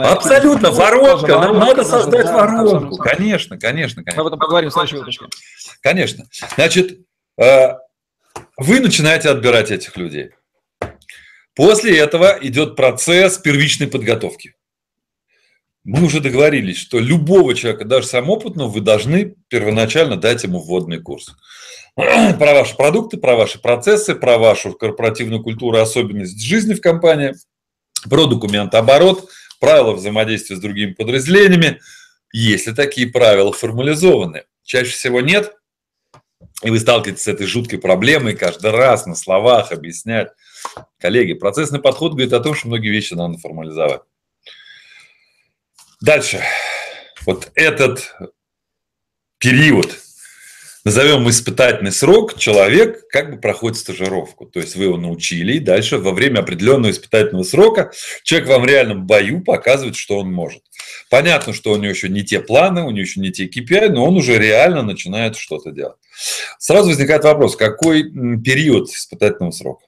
Абсолютно, 0.06 0.70
воронка. 0.70 1.40
Нам 1.40 1.58
надо 1.58 1.84
создать 1.84 2.28
воронку. 2.28 2.98
Конечно, 2.98 3.58
конечно, 3.58 4.04
конечно. 4.04 4.22
Мы 4.22 4.22
об 4.22 4.28
этом 4.28 4.40
поговорим 4.40 4.70
в 4.70 4.74
следующей 4.74 4.98
выпуске. 4.98 5.26
Конечно. 5.82 6.26
Значит, 6.54 7.00
э, 7.42 7.70
вы 8.58 8.80
начинаете 8.80 9.30
отбирать 9.30 9.72
этих 9.72 9.98
людей. 9.98 10.30
После 11.56 11.98
этого 11.98 12.38
идет 12.40 12.76
процесс 12.76 13.40
первичной 13.40 13.88
подготовки. 13.88 14.54
Мы 15.84 16.04
уже 16.06 16.20
договорились, 16.20 16.78
что 16.78 17.00
любого 17.00 17.56
человека, 17.56 17.86
даже 17.86 18.06
самопытного, 18.06 18.70
вы 18.70 18.82
должны 18.82 19.36
первоначально 19.48 20.16
дать 20.16 20.44
ему 20.44 20.60
вводный 20.60 21.00
курс. 21.00 21.36
Про 21.96 22.54
ваши 22.54 22.76
продукты, 22.78 23.18
про 23.18 23.36
ваши 23.36 23.60
процессы, 23.60 24.16
про 24.16 24.38
вашу 24.38 24.74
корпоративную 24.74 25.44
культуру, 25.44 25.78
особенность 25.78 26.42
жизни 26.42 26.74
в 26.74 26.82
компании, 26.82 27.34
про 28.10 28.28
документооборот, 28.28 29.30
правила 29.60 29.92
взаимодействия 29.92 30.56
с 30.56 30.60
другими 30.60 30.94
подразделениями, 30.94 31.82
если 32.32 32.72
такие 32.72 33.08
правила 33.08 33.52
формализованы. 33.52 34.44
Чаще 34.64 34.92
всего 34.92 35.20
нет, 35.20 35.54
и 36.64 36.70
вы 36.70 36.80
сталкиваетесь 36.80 37.24
с 37.24 37.28
этой 37.28 37.48
жуткой 37.48 37.80
проблемой 37.80 38.36
каждый 38.36 38.72
раз 38.72 39.06
на 39.06 39.16
словах 39.16 39.72
объяснять. 39.72 40.30
Коллеги, 41.00 41.34
процессный 41.34 41.80
подход 41.80 42.14
говорит 42.14 42.34
о 42.34 42.40
том, 42.40 42.54
что 42.54 42.68
многие 42.68 42.90
вещи 42.90 43.16
надо 43.16 43.38
формализовать. 43.38 44.02
Дальше. 46.02 46.42
Вот 47.28 47.52
этот 47.54 48.16
период, 49.38 50.00
назовем 50.84 51.30
испытательный 51.30 51.92
срок, 51.92 52.40
человек 52.40 53.08
как 53.08 53.30
бы 53.30 53.40
проходит 53.40 53.78
стажировку. 53.78 54.48
То 54.48 54.60
есть 54.60 54.76
вы 54.76 54.86
его 54.86 54.98
научили, 54.98 55.54
и 55.54 55.60
дальше 55.60 56.00
во 56.00 56.12
время 56.12 56.40
определенного 56.40 56.90
испытательного 56.90 57.44
срока 57.44 57.92
человек 58.24 58.50
вам 58.50 58.64
в 58.64 58.66
реальном 58.66 59.06
бою 59.06 59.44
показывает, 59.44 59.96
что 59.96 60.18
он 60.18 60.34
может. 60.34 60.64
Понятно, 61.12 61.54
что 61.54 61.72
у 61.74 61.78
него 61.78 61.92
еще 61.92 62.10
не 62.10 62.24
те 62.24 62.40
планы, 62.40 62.82
у 62.82 62.90
него 62.90 63.02
еще 63.02 63.20
не 63.20 63.32
те 63.32 63.46
KPI, 63.46 63.90
но 63.90 64.04
он 64.04 64.18
уже 64.18 64.40
реально 64.40 64.82
начинает 64.82 65.38
что-то 65.38 65.72
делать. 65.72 65.98
Сразу 66.58 66.90
возникает 66.90 67.24
вопрос, 67.26 67.56
какой 67.56 68.04
период 68.42 68.90
испытательного 68.90 69.52
срока? 69.52 69.86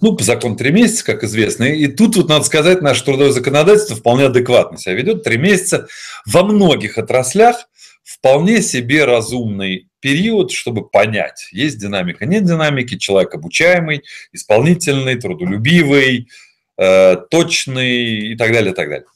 Ну, 0.00 0.16
по 0.16 0.24
закону 0.24 0.56
три 0.56 0.70
месяца, 0.70 1.04
как 1.04 1.24
известно. 1.24 1.64
И 1.64 1.86
тут 1.88 2.16
вот 2.16 2.28
надо 2.28 2.44
сказать, 2.44 2.82
наше 2.82 3.04
трудовое 3.04 3.32
законодательство 3.32 3.96
вполне 3.96 4.26
адекватно 4.26 4.78
себя 4.78 4.94
ведет. 4.94 5.24
Три 5.24 5.38
месяца 5.38 5.88
во 6.26 6.42
многих 6.44 6.98
отраслях 6.98 7.68
вполне 8.02 8.62
себе 8.62 9.04
разумный 9.04 9.88
период, 10.00 10.52
чтобы 10.52 10.88
понять, 10.88 11.48
есть 11.52 11.78
динамика, 11.78 12.24
нет 12.24 12.44
динамики, 12.44 12.96
человек 12.96 13.34
обучаемый, 13.34 14.02
исполнительный, 14.32 15.16
трудолюбивый, 15.16 16.28
э, 16.76 17.16
точный 17.30 18.32
и 18.32 18.36
так 18.36 18.52
далее, 18.52 18.72
и 18.72 18.74
так 18.74 18.88
далее. 18.88 19.06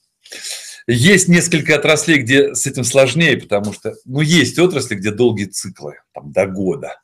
Есть 0.88 1.28
несколько 1.28 1.76
отраслей, 1.76 2.18
где 2.18 2.54
с 2.54 2.66
этим 2.66 2.82
сложнее, 2.82 3.36
потому 3.36 3.72
что, 3.72 3.94
ну, 4.04 4.20
есть 4.20 4.58
отрасли, 4.58 4.96
где 4.96 5.12
долгие 5.12 5.44
циклы, 5.44 5.94
там, 6.12 6.32
до 6.32 6.46
года 6.46 6.96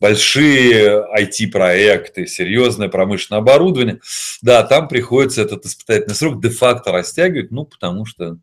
большие 0.00 1.06
IT-проекты, 1.16 2.26
серьезное 2.26 2.88
промышленное 2.88 3.40
оборудование, 3.40 4.00
да, 4.42 4.62
там 4.62 4.88
приходится 4.88 5.42
этот 5.42 5.64
испытательный 5.64 6.14
срок 6.14 6.42
де-факто 6.42 6.92
растягивать, 6.92 7.50
ну, 7.50 7.64
потому 7.64 8.04
что 8.04 8.38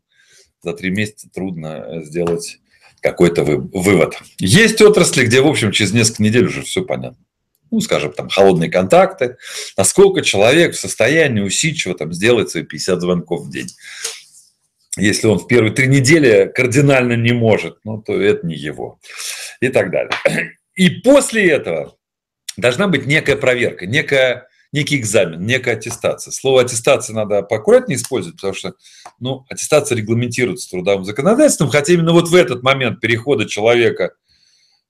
за 0.62 0.72
три 0.72 0.90
месяца 0.90 1.28
трудно 1.32 2.02
сделать 2.04 2.58
какой-то 3.00 3.44
вывод. 3.44 4.18
Есть 4.38 4.80
отрасли, 4.80 5.26
где, 5.26 5.42
в 5.42 5.46
общем, 5.46 5.72
через 5.72 5.92
несколько 5.92 6.22
недель 6.22 6.46
уже 6.46 6.62
все 6.62 6.82
понятно. 6.82 7.18
Ну, 7.70 7.80
скажем, 7.80 8.12
там, 8.12 8.28
холодные 8.28 8.70
контакты, 8.70 9.36
насколько 9.76 10.22
человек 10.22 10.74
в 10.74 10.80
состоянии 10.80 11.42
усидчиво 11.42 11.94
там, 11.94 12.12
сделать 12.12 12.50
свои 12.50 12.62
50 12.62 13.00
звонков 13.00 13.42
в 13.42 13.50
день. 13.50 13.68
Если 14.96 15.26
он 15.26 15.38
в 15.38 15.46
первые 15.48 15.72
три 15.72 15.88
недели 15.88 16.50
кардинально 16.54 17.14
не 17.14 17.32
может, 17.32 17.78
ну, 17.84 18.00
то 18.00 18.18
это 18.18 18.46
не 18.46 18.54
его. 18.54 19.00
И 19.60 19.68
так 19.68 19.90
далее. 19.90 20.12
И 20.74 20.90
после 20.90 21.50
этого 21.50 21.96
должна 22.56 22.88
быть 22.88 23.06
некая 23.06 23.36
проверка, 23.36 23.86
некая, 23.86 24.48
некий 24.72 24.96
экзамен, 24.96 25.44
некая 25.44 25.76
аттестация. 25.76 26.32
Слово 26.32 26.62
аттестация 26.62 27.14
надо 27.14 27.42
поаккуратнее 27.42 27.96
использовать, 27.96 28.36
потому 28.36 28.54
что 28.54 28.74
ну, 29.20 29.44
аттестация 29.48 29.96
регламентируется 29.96 30.70
трудовым 30.70 31.04
законодательством, 31.04 31.70
хотя 31.70 31.92
именно 31.92 32.12
вот 32.12 32.28
в 32.28 32.34
этот 32.34 32.62
момент 32.62 33.00
перехода 33.00 33.46
человека 33.48 34.12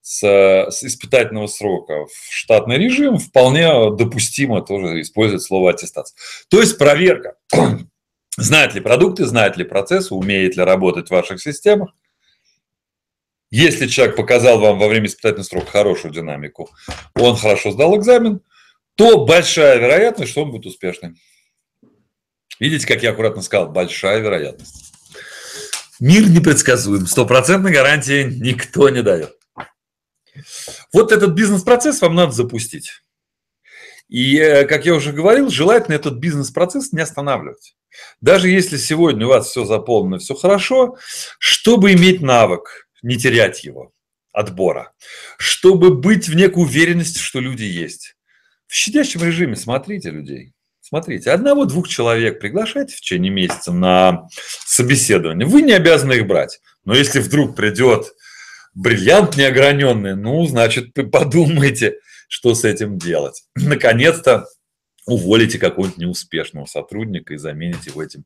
с, 0.01 0.23
с 0.23 0.85
испытательного 0.85 1.47
срока 1.47 2.05
в 2.05 2.31
штатный 2.31 2.77
режим 2.77 3.19
вполне 3.19 3.67
допустимо 3.97 4.61
тоже 4.61 5.01
использовать 5.01 5.43
слово 5.43 5.71
аттестация. 5.71 6.17
То 6.49 6.61
есть 6.61 6.79
проверка. 6.79 7.37
Знает 8.37 8.75
ли 8.75 8.81
продукты, 8.81 9.27
знает 9.27 9.57
ли 9.57 9.63
процессы, 9.63 10.13
умеет 10.13 10.57
ли 10.57 10.65
работать 10.65 11.07
в 11.07 11.13
ваших 11.13 11.41
системах, 11.41 11.93
если 13.51 13.87
человек 13.87 14.17
показал 14.17 14.59
вам 14.59 14.79
во 14.79 14.89
время 14.89 15.07
испытательного 15.07 15.45
срока 15.45 15.71
хорошую 15.71 16.13
динамику, 16.13 16.71
он 17.15 17.37
хорошо 17.37 17.71
сдал 17.71 17.97
экзамен, 17.97 18.41
то 18.97 19.25
большая 19.25 19.79
вероятность, 19.79 20.33
что 20.33 20.43
он 20.43 20.51
будет 20.51 20.67
успешным. 20.67 21.17
Видите, 22.61 22.87
как 22.87 23.03
я 23.03 23.11
аккуратно 23.11 23.43
сказал, 23.43 23.71
большая 23.71 24.21
вероятность. 24.21 24.93
Мир 26.01 26.29
непредсказуем, 26.29 27.07
стопроцентной 27.07 27.73
гарантии 27.73 28.25
никто 28.25 28.89
не 28.89 29.03
дает. 29.03 29.37
Вот 30.93 31.13
этот 31.13 31.31
бизнес-процесс 31.33 32.01
вам 32.01 32.15
надо 32.15 32.33
запустить. 32.33 33.03
И, 34.09 34.37
э, 34.37 34.65
как 34.65 34.85
я 34.85 34.95
уже 34.95 35.13
говорил, 35.13 35.49
желательно 35.49 35.95
этот 35.95 36.15
бизнес-процесс 36.15 36.93
не 36.93 37.01
останавливать. 37.01 37.77
Даже 38.21 38.49
если 38.49 38.77
сегодня 38.77 39.27
у 39.27 39.31
вас 39.31 39.49
все 39.49 39.65
заполнено, 39.65 40.19
все 40.19 40.35
хорошо, 40.35 40.97
чтобы 41.39 41.93
иметь 41.93 42.21
навык– 42.21 42.84
не 43.05 43.17
терять 43.17 43.65
его, 43.65 43.93
отбора, 44.33 44.93
чтобы 45.39 45.95
быть 45.95 46.29
в 46.29 46.35
некой 46.35 46.65
уверенности, 46.65 47.19
что 47.19 47.39
люди 47.39 47.63
есть. 47.63 48.17
В 48.67 48.75
щадящем 48.75 49.23
режиме 49.23 49.57
смотрите 49.57 50.11
людей. 50.11 50.53
Смотрите, 50.81 51.31
одного-двух 51.31 51.89
человек 51.89 52.41
приглашайте 52.41 52.95
в 52.95 53.01
течение 53.01 53.31
месяца 53.31 53.73
на 53.73 54.27
собеседование. 54.67 55.47
Вы 55.47 55.63
не 55.63 55.73
обязаны 55.73 56.15
их 56.15 56.27
брать. 56.27 56.61
Но 56.85 56.95
если 56.95 57.21
вдруг 57.21 57.57
придет 57.57 58.13
бриллиант 58.75 59.37
неограненный, 59.37 60.17
ну, 60.17 60.45
значит, 60.47 60.93
подумайте, 61.11 61.99
что 62.29 62.55
с 62.55 62.65
этим 62.65 62.99
делать. 62.99 63.45
Наконец-то 63.55 64.47
уволите 65.07 65.59
какого-нибудь 65.59 65.99
неуспешного 65.99 66.67
сотрудника 66.67 67.35
и 67.35 67.39
замените 67.39 67.91
его 67.91 68.03
этим 68.03 68.25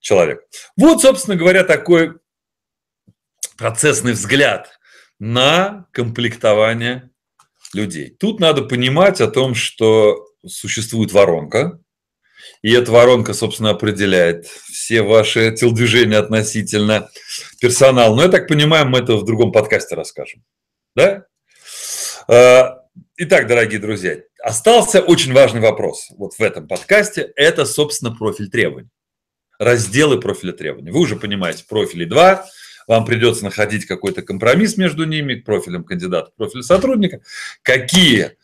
человеком. 0.00 0.44
Вот, 0.76 1.02
собственно 1.02 1.36
говоря, 1.36 1.64
такой 1.64 2.14
процессный 3.58 4.12
взгляд 4.12 4.78
на 5.18 5.86
комплектование 5.92 7.10
людей. 7.74 8.08
Тут 8.18 8.40
надо 8.40 8.62
понимать 8.62 9.20
о 9.20 9.26
том, 9.26 9.54
что 9.54 10.26
существует 10.46 11.12
воронка, 11.12 11.80
и 12.62 12.72
эта 12.72 12.90
воронка, 12.92 13.34
собственно, 13.34 13.70
определяет 13.70 14.46
все 14.46 15.02
ваши 15.02 15.52
телодвижения 15.52 16.18
относительно 16.18 17.10
персонала. 17.60 18.14
Но 18.14 18.22
я 18.22 18.28
так 18.28 18.48
понимаю, 18.48 18.86
мы 18.86 19.00
это 19.00 19.16
в 19.16 19.24
другом 19.24 19.52
подкасте 19.52 19.96
расскажем. 19.96 20.44
Да? 20.94 21.26
А, 22.28 22.78
итак, 23.16 23.48
дорогие 23.48 23.80
друзья, 23.80 24.18
остался 24.42 25.00
очень 25.00 25.32
важный 25.32 25.60
вопрос 25.60 26.08
вот 26.16 26.34
в 26.34 26.40
этом 26.40 26.68
подкасте. 26.68 27.32
Это, 27.36 27.66
собственно, 27.66 28.14
профиль 28.14 28.50
требований. 28.50 28.90
Разделы 29.58 30.20
профиля 30.20 30.52
требований. 30.52 30.92
Вы 30.92 31.00
уже 31.00 31.16
понимаете, 31.16 31.64
профили 31.68 32.04
два 32.04 32.46
вам 32.88 33.04
придется 33.04 33.44
находить 33.44 33.84
какой-то 33.84 34.22
компромисс 34.22 34.76
между 34.78 35.04
ними, 35.04 35.34
профилем 35.34 35.84
кандидата, 35.84 36.32
профилем 36.36 36.62
сотрудника. 36.62 37.20
Какие 37.62 38.36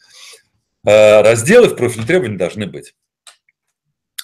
э, 0.87 1.23
разделы 1.23 1.69
в 1.69 1.77
профиле 1.77 2.07
требований 2.07 2.37
должны 2.37 2.67
быть? 2.67 2.95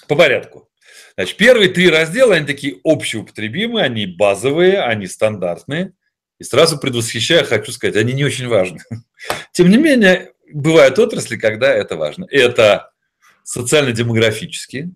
По 0.07 0.15
порядку. 0.15 0.69
Значит, 1.15 1.37
первые 1.37 1.69
три 1.69 1.89
раздела, 1.89 2.35
они 2.35 2.45
такие 2.45 2.79
общеупотребимые, 2.83 3.85
они 3.85 4.05
базовые, 4.05 4.81
они 4.81 5.07
стандартные. 5.07 5.93
И 6.37 6.43
сразу 6.43 6.77
предвосхищая, 6.77 7.43
хочу 7.43 7.71
сказать, 7.71 7.95
они 7.95 8.13
не 8.13 8.23
очень 8.23 8.47
важны. 8.47 8.79
Тем 9.53 9.69
не 9.69 9.77
менее, 9.77 10.33
бывают 10.53 10.99
отрасли, 10.99 11.35
когда 11.35 11.73
это 11.73 11.97
важно. 11.97 12.27
Это 12.29 12.91
социально-демографические, 13.43 14.91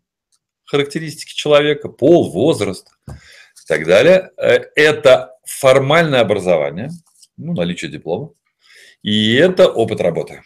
характеристики 0.66 1.34
человека, 1.34 1.90
пол, 1.90 2.32
возраст 2.32 2.88
и 3.66 3.68
так 3.68 3.86
далее. 3.86 4.32
Э, 4.38 4.60
это 4.76 5.32
формальное 5.46 6.22
образование, 6.22 6.90
ну, 7.38 7.54
наличие 7.54 7.92
диплома, 7.92 8.32
и 9.02 9.34
это 9.34 9.68
опыт 9.68 10.02
работы. 10.02 10.44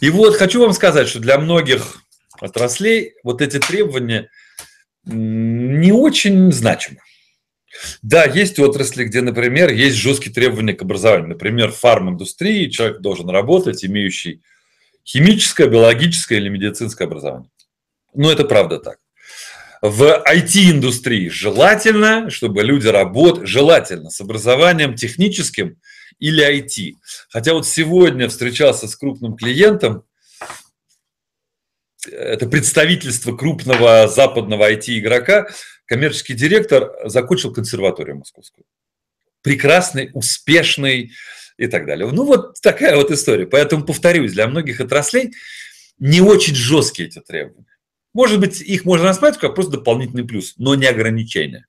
И 0.00 0.10
вот 0.10 0.36
хочу 0.36 0.60
вам 0.60 0.72
сказать, 0.72 1.08
что 1.08 1.20
для 1.20 1.38
многих 1.38 2.02
отраслей 2.40 3.14
вот 3.22 3.40
эти 3.40 3.58
требования 3.58 4.30
не 5.04 5.92
очень 5.92 6.52
значимы. 6.52 7.00
Да, 8.02 8.24
есть 8.24 8.58
отрасли, 8.58 9.04
где, 9.04 9.20
например, 9.20 9.70
есть 9.70 9.96
жесткие 9.96 10.32
требования 10.32 10.74
к 10.74 10.82
образованию. 10.82 11.30
Например, 11.30 11.72
в 11.72 11.76
фарм-индустрии 11.76 12.70
человек 12.70 13.00
должен 13.00 13.28
работать, 13.28 13.84
имеющий 13.84 14.42
химическое, 15.04 15.66
биологическое 15.66 16.38
или 16.38 16.48
медицинское 16.48 17.04
образование. 17.04 17.50
Ну, 18.14 18.30
это 18.30 18.44
правда 18.44 18.78
так. 18.78 18.98
В 19.86 20.24
IT-индустрии 20.26 21.28
желательно, 21.28 22.30
чтобы 22.30 22.62
люди 22.62 22.88
работали, 22.88 23.44
желательно 23.44 24.08
с 24.08 24.18
образованием 24.18 24.94
техническим 24.94 25.78
или 26.18 26.42
IT. 26.42 26.94
Хотя 27.28 27.52
вот 27.52 27.66
сегодня 27.66 28.30
встречался 28.30 28.88
с 28.88 28.96
крупным 28.96 29.36
клиентом, 29.36 30.04
это 32.10 32.48
представительство 32.48 33.36
крупного 33.36 34.08
западного 34.08 34.72
IT-игрока, 34.72 35.48
коммерческий 35.84 36.32
директор 36.32 36.90
закончил 37.04 37.52
консерваторию 37.52 38.16
московскую. 38.16 38.64
Прекрасный, 39.42 40.10
успешный 40.14 41.12
и 41.58 41.66
так 41.66 41.84
далее. 41.84 42.10
Ну, 42.10 42.24
вот 42.24 42.58
такая 42.62 42.96
вот 42.96 43.10
история. 43.10 43.46
Поэтому, 43.46 43.84
повторюсь, 43.84 44.32
для 44.32 44.48
многих 44.48 44.80
отраслей 44.80 45.34
не 45.98 46.22
очень 46.22 46.54
жесткие 46.54 47.08
эти 47.08 47.20
требования. 47.20 47.73
Может 48.14 48.40
быть, 48.40 48.60
их 48.60 48.84
можно 48.84 49.06
рассматривать 49.06 49.40
как 49.40 49.54
просто 49.54 49.72
дополнительный 49.72 50.24
плюс, 50.24 50.54
но 50.56 50.74
не 50.76 50.86
ограничение. 50.86 51.66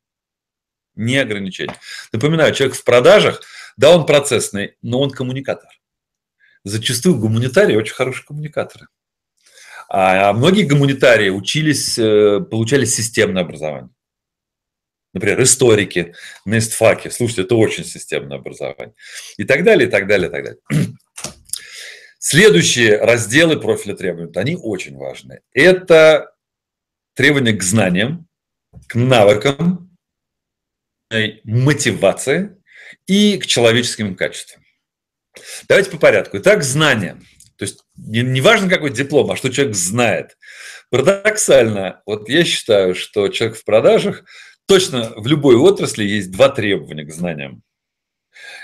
Не 0.96 1.18
ограничение. 1.18 1.76
Напоминаю, 2.14 2.54
человек 2.54 2.78
в 2.78 2.84
продажах, 2.84 3.42
да, 3.76 3.94
он 3.94 4.06
процессный, 4.06 4.78
но 4.82 5.02
он 5.02 5.10
коммуникатор. 5.10 5.70
Зачастую 6.64 7.18
гуманитарии 7.18 7.76
очень 7.76 7.94
хорошие 7.94 8.26
коммуникаторы. 8.26 8.88
А 9.90 10.34
многие 10.34 10.64
гуманитарии 10.64 11.30
учились, 11.30 11.98
э, 11.98 12.40
получали 12.40 12.86
системное 12.86 13.44
образование. 13.44 13.90
Например, 15.14 15.42
историки 15.44 16.14
на 16.44 16.58
истфаке. 16.58 17.12
Слушайте, 17.12 17.44
это 17.44 17.56
очень 17.56 17.86
системное 17.86 18.38
образование. 18.38 18.96
И 19.38 19.44
так 19.44 19.64
далее, 19.64 19.88
и 19.88 19.92
так 19.92 20.08
далее, 20.08 20.30
и 20.30 20.32
так 20.32 20.44
далее. 20.44 20.60
Следующие 22.20 22.98
разделы 22.98 23.60
профиля 23.60 23.96
требований, 23.96 24.32
они 24.36 24.56
очень 24.56 24.98
важны. 24.98 25.42
Это 25.54 26.35
требования 27.16 27.54
к 27.54 27.64
знаниям, 27.64 28.28
к 28.88 28.96
навыкам, 28.96 29.90
мотивации 31.44 32.58
и 33.08 33.38
к 33.38 33.46
человеческим 33.46 34.16
качествам. 34.16 34.64
Давайте 35.68 35.92
по 35.92 35.98
порядку. 35.98 36.38
Итак, 36.38 36.64
знания. 36.64 37.20
То 37.58 37.64
есть 37.64 37.84
не, 37.96 38.22
не 38.22 38.42
важно, 38.42 38.70
какой 38.70 38.92
диплом, 38.92 39.32
а 39.32 39.36
что 39.36 39.50
человек 39.50 39.76
знает. 39.76 40.38
Парадоксально, 40.92 42.02
вот 42.06 42.30
я 42.30 42.44
считаю, 42.44 42.96
что 42.96 43.30
человек 43.30 43.58
в 43.58 43.64
продажах, 43.64 44.24
точно 44.66 45.14
в 45.16 45.26
любой 45.28 45.56
отрасли 45.56 46.04
есть 46.04 46.32
два 46.32 46.50
требования 46.50 47.06
к 47.06 47.14
знаниям. 47.14 47.64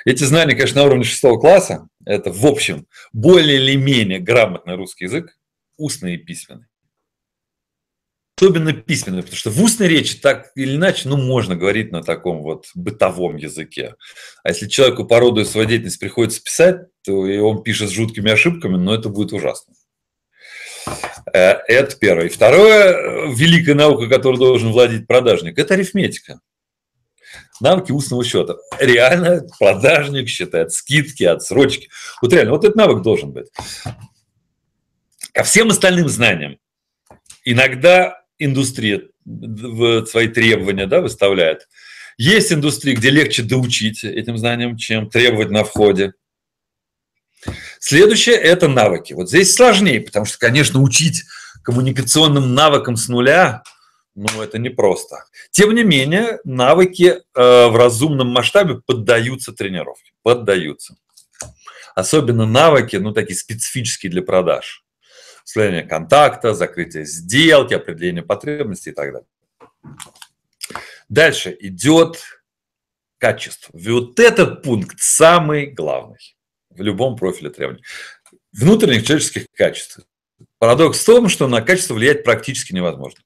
Эти 0.06 0.24
знания, 0.24 0.56
конечно, 0.56 0.82
на 0.82 0.88
уровне 0.88 1.06
шестого 1.06 1.40
класса, 1.40 1.88
это 2.06 2.32
в 2.32 2.46
общем 2.46 2.88
более 3.14 3.58
или 3.58 3.76
менее 3.76 4.20
грамотный 4.20 4.76
русский 4.76 5.06
язык, 5.06 5.38
устный 5.78 6.16
и 6.16 6.18
письменный 6.18 6.71
особенно 8.38 8.74
письменно, 8.74 9.22
потому 9.22 9.38
что 9.38 9.52
в 9.52 9.62
устной 9.62 9.88
речи 9.88 10.18
так 10.18 10.52
или 10.56 10.76
иначе, 10.76 11.08
ну, 11.10 11.18
можно 11.18 11.56
говорить 11.56 11.92
на 11.92 12.04
таком 12.04 12.42
вот 12.42 12.66
бытовом 12.74 13.36
языке. 13.36 13.96
А 14.44 14.50
если 14.50 14.68
человеку 14.68 15.06
по 15.06 15.20
роду 15.20 15.46
свою 15.46 15.68
деятельность 15.68 16.00
приходится 16.00 16.42
писать, 16.42 16.88
то 17.04 17.28
и 17.28 17.38
он 17.38 17.64
пишет 17.64 17.90
с 17.90 17.94
жуткими 17.94 18.32
ошибками, 18.32 18.78
но 18.78 18.96
это 18.96 19.10
будет 19.10 19.34
ужасно. 19.34 19.74
Э, 21.34 21.52
это 21.68 21.96
первое. 21.98 22.26
И 22.26 22.30
второе, 22.30 23.28
великая 23.28 23.76
наука, 23.76 24.08
которой 24.08 24.38
должен 24.38 24.72
владеть 24.72 25.08
продажник, 25.08 25.60
это 25.60 25.76
арифметика. 25.76 26.40
Навыки 27.60 27.92
устного 27.92 28.24
счета. 28.24 28.56
Реально 28.80 29.46
продажник 29.60 30.28
считает 30.28 30.74
скидки, 30.74 31.24
отсрочки. 31.24 31.90
Вот 32.22 32.34
реально, 32.34 32.54
вот 32.54 32.64
этот 32.64 32.76
навык 32.76 33.04
должен 33.04 33.32
быть. 33.32 33.50
Ко 35.32 35.44
всем 35.44 35.70
остальным 35.70 36.10
знаниям 36.10 36.58
иногда 37.46 38.21
индустрия 38.44 39.04
свои 40.08 40.28
требования 40.28 40.88
да, 40.88 41.02
выставляет. 41.02 41.68
Есть 42.18 42.52
индустрии, 42.52 42.96
где 42.96 43.10
легче 43.10 43.44
доучить 43.44 44.04
этим 44.04 44.38
знаниям, 44.38 44.78
чем 44.78 45.10
требовать 45.10 45.50
на 45.50 45.64
входе. 45.64 46.14
Следующее– 47.80 48.36
это 48.38 48.68
навыки. 48.68 49.14
Вот 49.14 49.30
здесь 49.30 49.56
сложнее, 49.56 50.02
потому 50.02 50.26
что, 50.26 50.38
конечно, 50.38 50.82
учить 50.82 51.24
коммуникационным 51.64 52.54
навыкам 52.54 52.96
с 52.96 53.08
нуля, 53.08 53.64
ну, 54.14 54.42
это 54.42 54.60
непросто. 54.60 55.24
Тем 55.52 55.74
не 55.74 55.84
менее, 55.84 56.40
навыки 56.44 57.06
э, 57.06 57.68
в 57.68 57.76
разумном 57.76 58.28
масштабе 58.28 58.82
поддаются 58.86 59.54
тренировке, 59.54 60.12
поддаются. 60.22 60.98
Особенно 61.96 62.46
навыки, 62.46 62.98
ну, 62.98 63.14
такие 63.14 63.38
специфические 63.38 64.12
для 64.12 64.22
продаж 64.22 64.84
состояние 65.52 65.84
контакта, 65.84 66.54
закрытие 66.54 67.06
сделки, 67.06 67.74
определение 67.74 68.24
потребностей 68.24 68.92
и 68.92 68.94
так 68.94 69.12
далее. 69.12 69.28
Дальше 71.10 71.56
идет 71.60 72.24
качество. 73.18 73.70
Вот 73.78 74.18
этот 74.22 74.64
пункт 74.64 74.96
самый 75.00 75.66
главный 75.66 76.38
в 76.70 76.82
любом 76.82 77.18
профиле 77.18 77.50
требований. 77.50 77.84
Внутренних 78.54 79.06
человеческих 79.06 79.48
качеств. 79.54 80.00
Парадокс 80.58 81.02
в 81.02 81.06
том, 81.06 81.28
что 81.28 81.50
на 81.50 81.62
качество 81.62 81.96
влиять 81.96 82.24
практически 82.24 82.74
невозможно. 82.74 83.20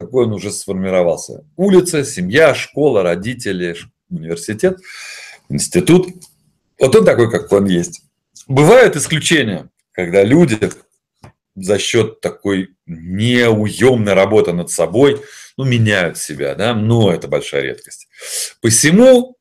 Какой 0.00 0.24
он 0.24 0.32
уже 0.32 0.50
сформировался. 0.50 1.44
Улица, 1.56 2.04
семья, 2.04 2.54
школа, 2.54 3.02
родители, 3.02 3.76
университет, 4.08 4.78
институт. 5.50 6.08
Вот 6.78 6.96
он 6.96 7.04
такой, 7.04 7.30
как 7.30 7.52
он 7.52 7.66
есть. 7.66 8.00
Бывают 8.46 8.96
исключения, 8.96 9.68
когда 9.92 10.24
люди 10.24 10.58
за 11.62 11.78
счет 11.78 12.20
такой 12.20 12.76
неуемной 12.86 14.14
работы 14.14 14.52
над 14.52 14.70
собой, 14.70 15.22
ну, 15.56 15.64
меняют 15.64 16.18
себя, 16.18 16.54
да, 16.54 16.74
но 16.74 17.12
это 17.12 17.28
большая 17.28 17.62
редкость. 17.62 18.08
Посему 18.60 19.36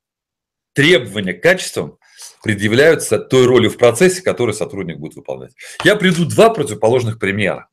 требования 0.73 1.33
к 1.33 1.41
качествам 1.41 1.97
предъявляются 2.43 3.19
той 3.19 3.45
ролью 3.45 3.69
в 3.69 3.77
процессе, 3.77 4.21
которую 4.21 4.53
сотрудник 4.53 4.97
будет 4.97 5.15
выполнять. 5.15 5.53
Я 5.83 5.95
приведу 5.95 6.25
два 6.25 6.49
противоположных 6.49 7.19
примера. 7.19 7.69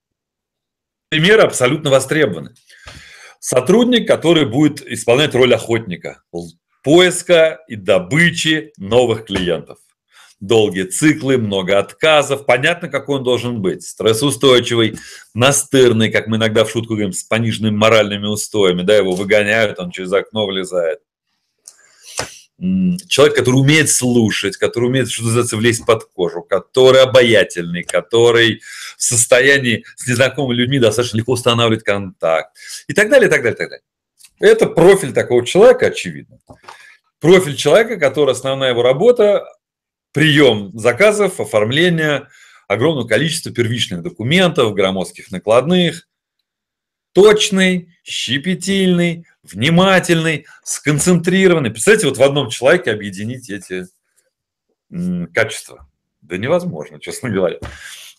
Примеры 1.11 1.42
абсолютно 1.42 1.90
востребованы. 1.90 2.54
Сотрудник, 3.38 4.09
который 4.09 4.46
будет 4.46 4.80
исполнять 4.87 5.35
роль 5.35 5.54
охотника, 5.54 6.22
поиска 6.83 7.61
и 7.68 7.76
добычи 7.76 8.72
новых 8.78 9.26
клиентов 9.26 9.78
долгие 10.46 10.85
циклы, 10.85 11.38
много 11.38 11.78
отказов. 11.78 12.46
Понятно, 12.46 12.88
какой 12.88 13.18
он 13.18 13.24
должен 13.24 13.62
быть. 13.62 13.83
Стрессоустойчивый, 13.83 14.98
настырный, 15.35 16.11
как 16.11 16.26
мы 16.26 16.37
иногда 16.37 16.64
в 16.64 16.70
шутку 16.70 16.94
говорим, 16.94 17.12
с 17.12 17.22
пониженными 17.22 17.76
моральными 17.76 18.26
устоями. 18.26 18.83
Да, 18.83 18.96
его 18.96 19.12
выгоняют, 19.12 19.78
он 19.78 19.90
через 19.90 20.12
окно 20.12 20.46
влезает. 20.46 21.00
Человек, 23.09 23.37
который 23.37 23.57
умеет 23.57 23.90
слушать, 23.90 24.57
который 24.57 24.85
умеет, 24.85 25.11
что 25.11 25.24
называется, 25.24 25.57
влезть 25.57 25.85
под 25.85 26.04
кожу, 26.04 26.42
который 26.42 27.02
обаятельный, 27.02 27.83
который 27.83 28.61
в 28.96 29.02
состоянии 29.02 29.85
с 29.96 30.07
незнакомыми 30.07 30.57
людьми 30.59 30.78
достаточно 30.78 31.16
легко 31.16 31.33
устанавливать 31.33 31.83
контакт 31.83 32.57
и 32.87 32.92
так 32.92 33.11
далее, 33.11 33.28
и 33.28 33.30
так 33.30 33.42
далее, 33.42 33.54
и 33.54 33.59
так 33.59 33.68
далее. 33.70 33.85
Это 34.38 34.66
профиль 34.66 35.12
такого 35.12 35.44
человека, 35.44 35.87
очевидно. 35.87 36.38
Профиль 37.18 37.57
человека, 37.57 37.96
который 37.96 38.33
основная 38.33 38.70
его 38.70 38.83
работа 38.83 39.44
прием 40.14 40.70
заказов, 40.79 41.40
оформление, 41.40 42.29
огромного 42.68 43.07
количества 43.07 43.53
первичных 43.53 44.03
документов, 44.03 44.72
громоздких 44.72 45.31
накладных, 45.33 46.09
точный, 47.12 47.94
щепетильный, 48.05 49.27
внимательный, 49.42 50.46
сконцентрированный. 50.62 51.70
Представляете, 51.70 52.07
вот 52.07 52.16
в 52.16 52.22
одном 52.22 52.48
человеке 52.48 52.92
объединить 52.92 53.50
эти 53.50 53.87
качества. 55.35 55.90
Да 56.22 56.38
невозможно, 56.38 57.00
честно 57.00 57.29
говоря. 57.29 57.59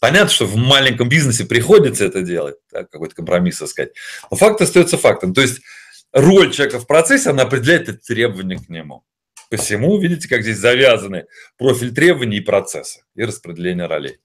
Понятно, 0.01 0.29
что 0.29 0.45
в 0.45 0.57
маленьком 0.57 1.07
бизнесе 1.07 1.45
приходится 1.45 2.05
это 2.05 2.21
делать, 2.21 2.57
да, 2.71 2.83
какой-то 2.83 3.15
компромисс 3.15 3.61
искать. 3.61 3.93
Но 4.29 4.35
факт 4.35 4.61
остается 4.61 4.97
фактом. 4.97 5.33
То 5.33 5.41
есть 5.41 5.61
роль 6.11 6.51
человека 6.51 6.79
в 6.79 6.87
процессе, 6.87 7.29
она 7.29 7.43
определяет 7.43 8.03
требования 8.03 8.57
к 8.57 8.67
нему. 8.67 9.05
Посему, 9.49 9.97
видите, 9.99 10.27
как 10.27 10.41
здесь 10.41 10.57
завязаны 10.57 11.25
профиль 11.57 11.93
требований 11.93 12.37
и 12.37 12.41
процесса, 12.41 13.01
и 13.15 13.23
распределение 13.23 13.85
ролей. 13.85 14.17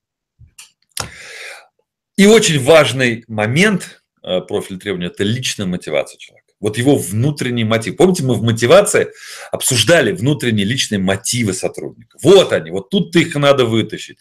И 2.17 2.27
очень 2.27 2.63
важный 2.63 3.25
момент 3.29 4.03
э, 4.23 4.41
профиль 4.41 4.79
требований– 4.79 5.07
это 5.09 5.25
личная 5.25 5.67
мотивация 5.67 6.19
человека. 6.19 6.51
Вот 6.61 6.77
его 6.77 6.97
внутренний 6.97 7.65
мотив. 7.65 7.97
Помните, 7.97 8.23
мы 8.23 8.35
в 8.35 8.43
мотивации 8.43 9.09
обсуждали 9.51 10.13
внутренние 10.13 10.67
личные 10.67 10.99
мотивы 10.99 11.55
сотрудника. 11.55 12.19
Вот 12.23 12.53
они, 12.53 12.71
вот 12.71 12.91
тут 12.91 13.17
их 13.17 13.35
надо 13.37 13.65
вытащить. 13.65 14.19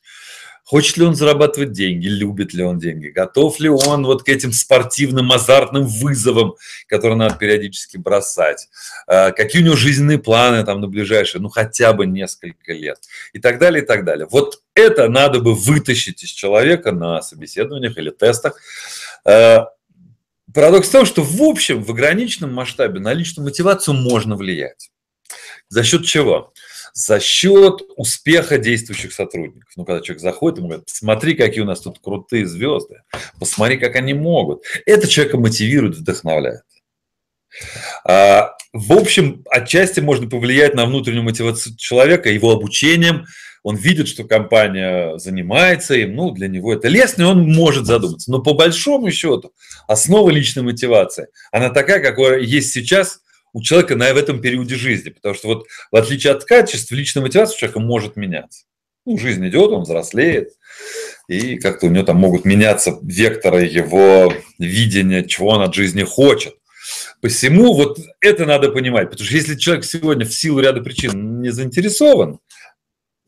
Хочет 0.69 0.97
ли 0.97 1.03
он 1.03 1.15
зарабатывать 1.15 1.71
деньги, 1.71 2.05
любит 2.05 2.53
ли 2.53 2.63
он 2.63 2.77
деньги, 2.77 3.08
готов 3.08 3.60
ли 3.60 3.69
он 3.69 4.05
вот 4.05 4.21
к 4.21 4.29
этим 4.29 4.53
спортивным, 4.53 5.32
азартным 5.32 5.88
вызовам, 5.88 6.58
которые 6.86 7.17
надо 7.17 7.34
периодически 7.38 7.97
бросать, 7.97 8.69
а, 9.08 9.32
какие 9.32 9.63
у 9.63 9.65
него 9.65 9.75
жизненные 9.75 10.19
планы 10.19 10.63
там 10.63 10.79
на 10.79 10.88
ближайшие, 10.88 11.41
ну 11.41 11.49
хотя 11.49 11.91
бы 11.93 12.05
несколько 12.05 12.73
лет 12.73 12.99
и 13.34 13.39
так 13.39 13.58
далее, 13.58 13.82
и 13.82 13.86
так 13.86 14.05
далее. 14.05 14.27
Вот 14.29 14.62
это 14.75 15.10
надо 15.10 15.39
бы 15.39 15.55
вытащить 15.55 16.21
из 16.21 16.29
человека 16.29 16.91
на 16.91 17.23
собеседованиях 17.23 17.97
или 17.97 18.12
тестах. 18.12 18.62
А, 19.25 19.69
парадокс 20.53 20.88
в 20.88 20.91
том, 20.91 21.08
что 21.08 21.23
в 21.23 21.41
общем, 21.41 21.82
в 21.82 21.89
ограниченном 21.89 22.53
масштабе 22.53 22.99
на 22.99 23.13
личную 23.13 23.47
мотивацию 23.47 23.95
можно 23.95 24.36
влиять. 24.36 24.91
За 25.67 25.84
счет 25.84 26.05
чего? 26.05 26.53
За 26.93 27.19
счет 27.19 27.82
успеха 27.95 28.58
действующих 28.58 29.13
сотрудников. 29.13 29.71
Ну, 29.75 29.86
когда 29.86 30.02
человек 30.02 30.21
заходит, 30.21 30.58
ему 30.60 30.67
говорят, 30.67 30.86
посмотри, 30.86 31.34
какие 31.34 31.62
у 31.62 31.65
нас 31.65 31.82
тут 31.82 31.99
крутые 31.99 32.45
звезды, 32.45 33.02
посмотри, 33.39 33.78
как 33.78 33.95
они 33.95 34.13
могут. 34.13 34.63
Это 34.86 35.08
человека 35.08 35.38
мотивирует, 35.38 35.97
вдохновляет. 35.97 36.62
А, 38.06 38.52
в 38.73 38.93
общем, 38.93 39.43
отчасти 39.49 39.99
можно 39.99 40.30
повлиять 40.30 40.75
на 40.75 40.86
внутреннюю 40.86 41.23
мотивацию 41.23 41.75
человека 41.75 42.30
его 42.30 42.52
обучением. 42.52 43.25
Он 43.63 43.75
видит, 43.75 44.08
что 44.08 44.23
компания 44.23 45.17
занимается 45.17 45.93
им, 45.95 46.15
ну, 46.15 46.32
для 46.32 46.47
него 46.47 46.73
это 46.73 46.88
лестно, 46.88 47.23
и 47.23 47.25
он 47.25 47.52
может 47.52 47.86
задуматься. 47.86 48.32
Но 48.32 48.39
по 48.39 48.54
большому 48.54 49.12
счету 49.12 49.52
основа 49.88 50.30
личной 50.30 50.63
мотивации, 50.63 51.28
она 51.52 51.69
такая, 51.69 52.02
какая 52.02 52.39
есть 52.39 52.71
сейчас– 52.71 53.19
у 53.54 53.62
человека 53.62 53.96
на, 53.96 54.14
в 54.14 54.18
этом 54.18 54.42
периоде 54.42 54.76
жизни. 54.76 55.10
Потому 55.10 55.36
что 55.36 55.48
вот 55.48 55.68
в 55.92 55.96
отличие 55.96 56.34
от 56.34 56.46
качеств, 56.46 56.92
личная 56.92 57.24
мотивация 57.24 57.56
у 57.56 57.60
человека 57.60 57.80
может 57.80 58.16
меняться. 58.16 58.66
Ну, 59.06 59.18
жизнь 59.18 59.48
идет, 59.48 59.72
он 59.72 59.84
взрослеет, 59.84 60.50
и 61.28 61.58
как-то 61.58 61.88
у 61.88 61.90
него 61.90 62.04
там 62.04 62.18
могут 62.18 62.46
меняться 62.46 63.00
векторы 63.02 63.64
его 63.64 64.32
видения, 64.60 65.24
чего 65.24 65.50
он 65.50 65.62
от 65.62 65.74
жизни 65.74 66.04
хочет. 66.04 66.56
Посему 67.22 67.74
вот 67.74 68.00
это 68.22 68.46
надо 68.46 68.70
понимать, 68.72 69.10
потому 69.10 69.26
что 69.26 69.36
если 69.36 69.56
человек 69.56 69.86
сегодня 69.86 70.26
в 70.26 70.34
силу 70.34 70.60
ряда 70.60 70.82
причин 70.82 71.42
не 71.42 71.50
заинтересован, 71.50 72.40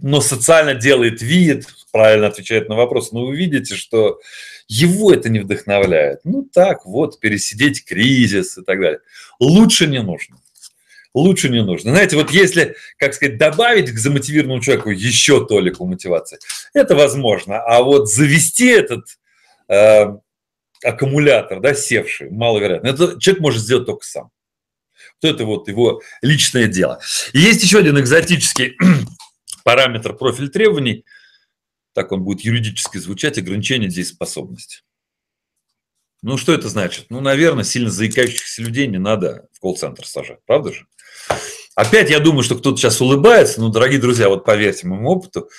но 0.02 0.20
социально 0.20 0.74
делает 0.74 1.22
вид, 1.22 1.68
правильно 1.92 2.28
отвечает 2.28 2.70
на 2.70 2.76
вопрос, 2.76 3.12
но 3.12 3.26
вы 3.26 3.36
видите, 3.36 3.76
что 3.76 4.20
его 4.68 5.14
это 5.14 5.30
не 5.30 5.40
вдохновляет. 5.40 6.22
Ну 6.24 6.48
так, 6.52 6.86
вот, 6.86 7.20
пересидеть 7.20 7.86
кризис 7.86 8.58
и 8.58 8.64
так 8.64 8.80
далее. 8.80 9.00
Лучше 9.40 9.88
не 9.88 10.02
нужно. 10.02 10.38
Лучше 11.14 11.50
не 11.50 11.62
нужно. 11.62 11.92
Знаете, 11.92 12.16
вот 12.16 12.32
если, 12.32 12.76
как 12.98 13.14
сказать, 13.14 13.38
добавить 13.38 13.92
к 13.92 13.98
замотивированному 13.98 14.62
человеку 14.62 14.92
еще 14.92 15.46
толику 15.46 15.86
мотивации, 15.86 16.40
это 16.74 16.96
возможно. 16.96 17.62
А 17.62 17.84
вот 17.84 18.10
завести 18.10 18.68
этот 18.68 19.06
э, 19.68 20.06
аккумулятор, 20.84 21.60
да, 21.60 21.74
севший, 21.74 22.30
маловероятно, 22.30 22.88
это 22.88 23.20
человек 23.20 23.42
может 23.42 23.62
сделать 23.62 23.86
только 23.86 24.06
сам. 24.06 24.32
Вот 25.22 25.30
это 25.34 25.44
вот 25.44 25.68
его 25.68 26.02
личное 26.22 26.68
дело. 26.68 27.02
И 27.34 27.40
есть 27.40 27.62
еще 27.62 27.80
один 27.80 28.00
экзотический 28.00 28.78
параметр 29.64 30.16
профиль 30.16 30.50
требований– 30.50 31.06
так 31.94 32.12
он 32.12 32.24
будет 32.24 32.42
юридически 32.42 32.98
звучать, 32.98 33.38
ограничение 33.38 33.90
дееспособности. 33.90 34.82
Ну, 36.22 36.38
что 36.38 36.54
это 36.54 36.70
значит? 36.70 37.08
Ну, 37.10 37.20
наверное, 37.20 37.64
сильно 37.64 37.90
заикающихся 37.90 38.62
людей 38.62 38.88
не 38.88 39.00
надо 39.00 39.48
в 39.54 39.60
колл-центр 39.60 40.06
сажать, 40.06 40.40
правда 40.46 40.72
же? 40.72 40.86
Опять 41.76 42.10
я 42.10 42.20
думаю, 42.20 42.44
что 42.44 42.56
кто-то 42.56 42.78
сейчас 42.78 43.02
улыбается, 43.02 43.60
но, 43.60 43.70
дорогие 43.70 44.00
друзья, 44.00 44.30
вот 44.30 44.46
поверьте 44.46 44.88
моему 44.88 45.10
опыту, 45.10 45.50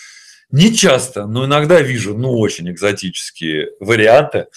не 0.50 0.74
часто, 0.74 1.26
но 1.26 1.46
иногда 1.46 1.80
вижу, 1.80 2.16
ну, 2.16 2.38
очень 2.38 2.70
экзотические 2.70 3.70
варианты 3.80 4.48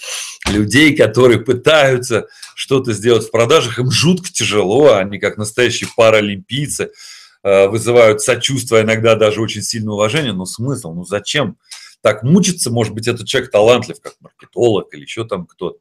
людей, 0.45 0.95
которые 0.95 1.39
пытаются 1.39 2.27
что-то 2.53 2.93
сделать 2.93 3.25
в 3.25 3.31
продажах, 3.31 3.79
им 3.79 3.89
жутко 3.89 4.31
тяжело, 4.31 4.93
они 4.93 5.19
как 5.19 5.38
настоящие 5.38 5.89
паралимпийцы– 5.95 6.91
вызывают 7.45 8.21
сочувствие, 8.21 8.81
иногда 8.81 9.15
даже 9.15 9.39
очень 9.39 9.62
сильное 9.62 9.93
уважение, 9.93 10.34
но 10.34 10.45
смысл, 10.45 10.93
ну 10.93 11.05
зачем 11.05 11.58
так 12.05 12.21
мучиться, 12.21 12.69
может 12.69 12.93
быть, 12.93 13.08
этот 13.08 13.27
человек 13.27 13.49
талантлив, 13.49 13.99
как 13.99 14.13
маркетолог 14.19 14.93
или 14.93 15.01
еще 15.01 15.25
там 15.25 15.47
кто-то. 15.47 15.79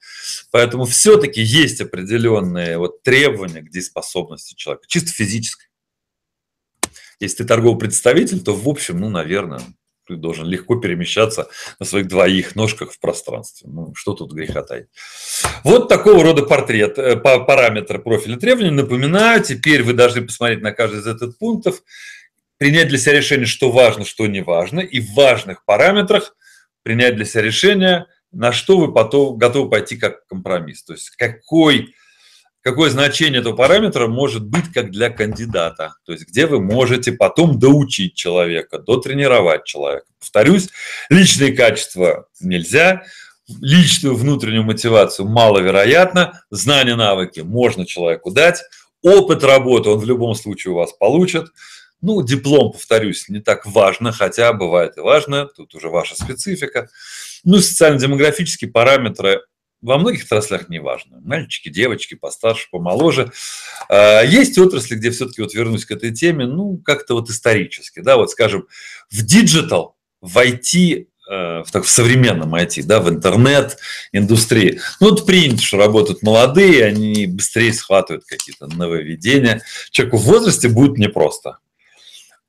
Поэтому 0.51 0.87
все-таки 0.87 1.43
есть 1.43 1.83
определенные 1.83 2.79
вот 2.79 3.03
требования 3.03 3.61
к 3.61 3.69
дееспособности 3.69 4.55
человека, 4.55 4.87
чисто 4.89 5.11
физической. 5.11 5.67
Если 7.21 7.37
ты 7.37 7.45
торговый 7.45 7.79
представитель, 7.79 8.43
то 8.43 8.55
в 8.55 8.67
общем, 8.67 9.01
ну, 9.01 9.11
наверное, 9.11 9.61
ты 10.07 10.17
должен 10.17 10.47
легко 10.47 10.77
перемещаться 10.77 11.49
на 11.79 11.87
своих 11.87 12.09
двоих 12.09 12.57
ножках 12.57 12.93
в 12.93 13.01
пространстве. 13.01 13.69
Ну, 13.71 13.95
что 13.95 14.15
тут 14.15 14.33
греха 14.33 14.63
таить. 14.63 14.87
Вот 15.63 15.89
такого 15.89 16.23
рода 16.23 16.43
портрет, 16.43 16.99
э, 16.99 17.17
параметры 17.17 17.99
профиля 17.99 18.37
требований. 18.37 18.71
Напоминаю, 18.71 19.43
теперь 19.43 19.83
вы 19.83 19.93
должны 19.95 20.23
посмотреть 20.23 20.63
на 20.63 20.73
каждый 20.73 21.01
из 21.01 21.07
этих 21.07 21.39
пунктов, 21.39 21.83
принять 22.59 22.89
для 22.89 22.99
себя 22.99 23.15
решение, 23.15 23.47
что 23.47 23.71
важно, 23.71 24.05
что 24.05 24.27
не 24.27 24.43
важно, 24.43 24.81
и 24.81 25.01
в 25.01 25.15
важных 25.15 25.65
параметрах 25.65 26.37
принять 26.83 27.17
для 27.17 27.25
себя 27.25 27.43
решение, 27.43 28.07
на 28.33 28.53
что 28.53 28.79
вы 28.79 28.93
потом 28.93 29.39
готовы 29.39 29.71
пойти 29.71 29.97
как 29.97 30.27
компромисс. 30.27 30.83
То 30.85 30.93
есть 30.93 31.11
какой 31.11 31.95
какое 32.65 32.89
значение 32.89 33.41
этого 33.41 33.55
параметра 33.55 34.09
может 34.09 34.45
быть 34.45 34.73
как 34.73 34.91
для 34.91 35.11
кандидата. 35.11 35.95
То 36.07 36.13
есть 36.13 36.27
где 36.27 36.47
вы 36.47 36.61
можете 36.61 37.13
потом 37.13 37.59
доучить 37.59 38.15
человека, 38.15 38.79
дотренировать 38.79 39.65
человека. 39.65 40.07
Повторюсь, 40.19 40.71
личные 41.11 41.53
качества 41.53 42.27
нельзя, 42.41 43.03
личную 43.61 44.17
внутреннюю 44.17 44.65
мотивацию 44.65 45.29
маловероятно, 45.29 46.41
знания, 46.51 46.97
навыки 46.97 47.41
можно 47.41 47.85
человеку 47.85 48.31
дать, 48.31 48.63
опыт 49.03 49.45
работы 49.45 49.91
он 49.91 49.99
в 49.99 50.07
любом 50.07 50.35
случае 50.35 50.73
у 50.73 50.77
вас 50.77 50.93
получит. 50.95 51.49
Ну, 52.01 52.23
диплом, 52.23 52.73
повторюсь, 52.73 53.29
не 53.29 53.41
так 53.41 53.67
важно, 53.67 54.13
хотя 54.13 54.53
бывает 54.55 54.97
и 54.97 55.01
важно, 55.01 55.47
тут 55.47 55.75
уже 55.75 55.89
ваша 55.89 56.15
специфика. 56.15 56.89
Ну, 57.45 57.59
социально-демографические 57.59 58.71
параметры 58.71 59.43
во 59.85 59.99
многих 59.99 60.25
отраслях 60.25 60.69
не 60.71 60.79
важно. 60.79 61.21
Мальчики, 61.23 61.69
девочки, 61.69 62.15
постарше, 62.15 62.69
помоложе. 62.71 63.33
А, 63.89 64.23
есть 64.23 64.59
отрасли, 64.59 64.95
где 64.97 65.11
все-таки, 65.11 65.43
вот 65.43 65.53
вернусь 65.55 65.85
к 65.85 65.91
этой 65.91 66.11
теме, 66.13 66.47
ну, 66.47 66.79
как-то 66.79 67.15
вот 67.15 67.29
исторически, 67.29 68.01
да, 68.01 68.17
вот 68.17 68.31
скажем, 68.31 68.67
в 69.11 69.23
digital, 69.23 69.97
в 70.23 70.39
IT, 70.39 71.07
э, 71.31 71.63
в, 71.63 71.67
так, 71.71 71.85
в 71.85 71.91
современном 71.91 72.55
IT, 72.55 72.83
да, 72.85 73.01
в 73.01 73.11
интернет-индустрии. 73.11 74.81
Ну, 75.01 75.11
вот 75.11 75.27
принято, 75.27 75.63
что 75.63 75.77
работают 75.77 76.23
молодые, 76.23 76.87
они 76.87 77.27
быстрее 77.27 77.75
схватывают 77.75 78.25
какие-то 78.25 78.67
нововведения. 78.67 79.63
Человеку 79.91 80.17
в 80.17 80.25
возрасте 80.25 80.69
будет 80.69 80.97
непросто. 80.97 81.59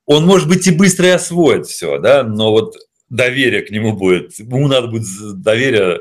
Он, 0.05 0.25
может 0.25 0.47
быть, 0.47 0.67
и 0.67 0.71
быстрее 0.71 1.15
освоит 1.15 1.67
все, 1.67 1.97
да, 1.97 2.23
но 2.23 2.51
вот 2.51 2.75
доверие 3.09 3.61
к 3.61 3.71
нему 3.71 3.93
будет, 3.93 4.39
ему 4.39 4.67
надо 4.69 4.87
будет 4.87 5.05
доверие 5.41 5.99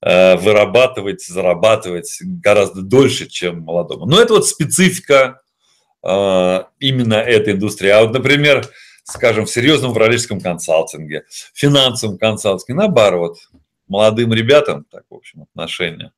вырабатывать, 0.00 1.24
зарабатывать 1.24 2.18
гораздо 2.22 2.82
дольше, 2.82 3.26
чем 3.26 3.62
молодому. 3.62 4.06
Но 4.06 4.20
это 4.20 4.34
вот 4.34 4.46
специфика 4.46 5.40
э, 6.06 6.62
именно 6.78 7.14
этой 7.14 7.54
индустрии. 7.54 7.90
А 7.90 8.02
вот, 8.02 8.12
например, 8.12 8.68
скажем, 9.02 9.46
в 9.46 9.50
серьезном 9.50 9.92
управленческом 9.92 10.40
консалтинге, 10.40 11.24
финансовом 11.52 12.18
консалтинге, 12.18 12.74
наоборот, 12.74 13.38
молодым 13.88 14.32
ребятам, 14.34 14.84
так, 14.90 15.02
в 15.10 15.14
общем, 15.14 15.42
отношение 15.42 16.12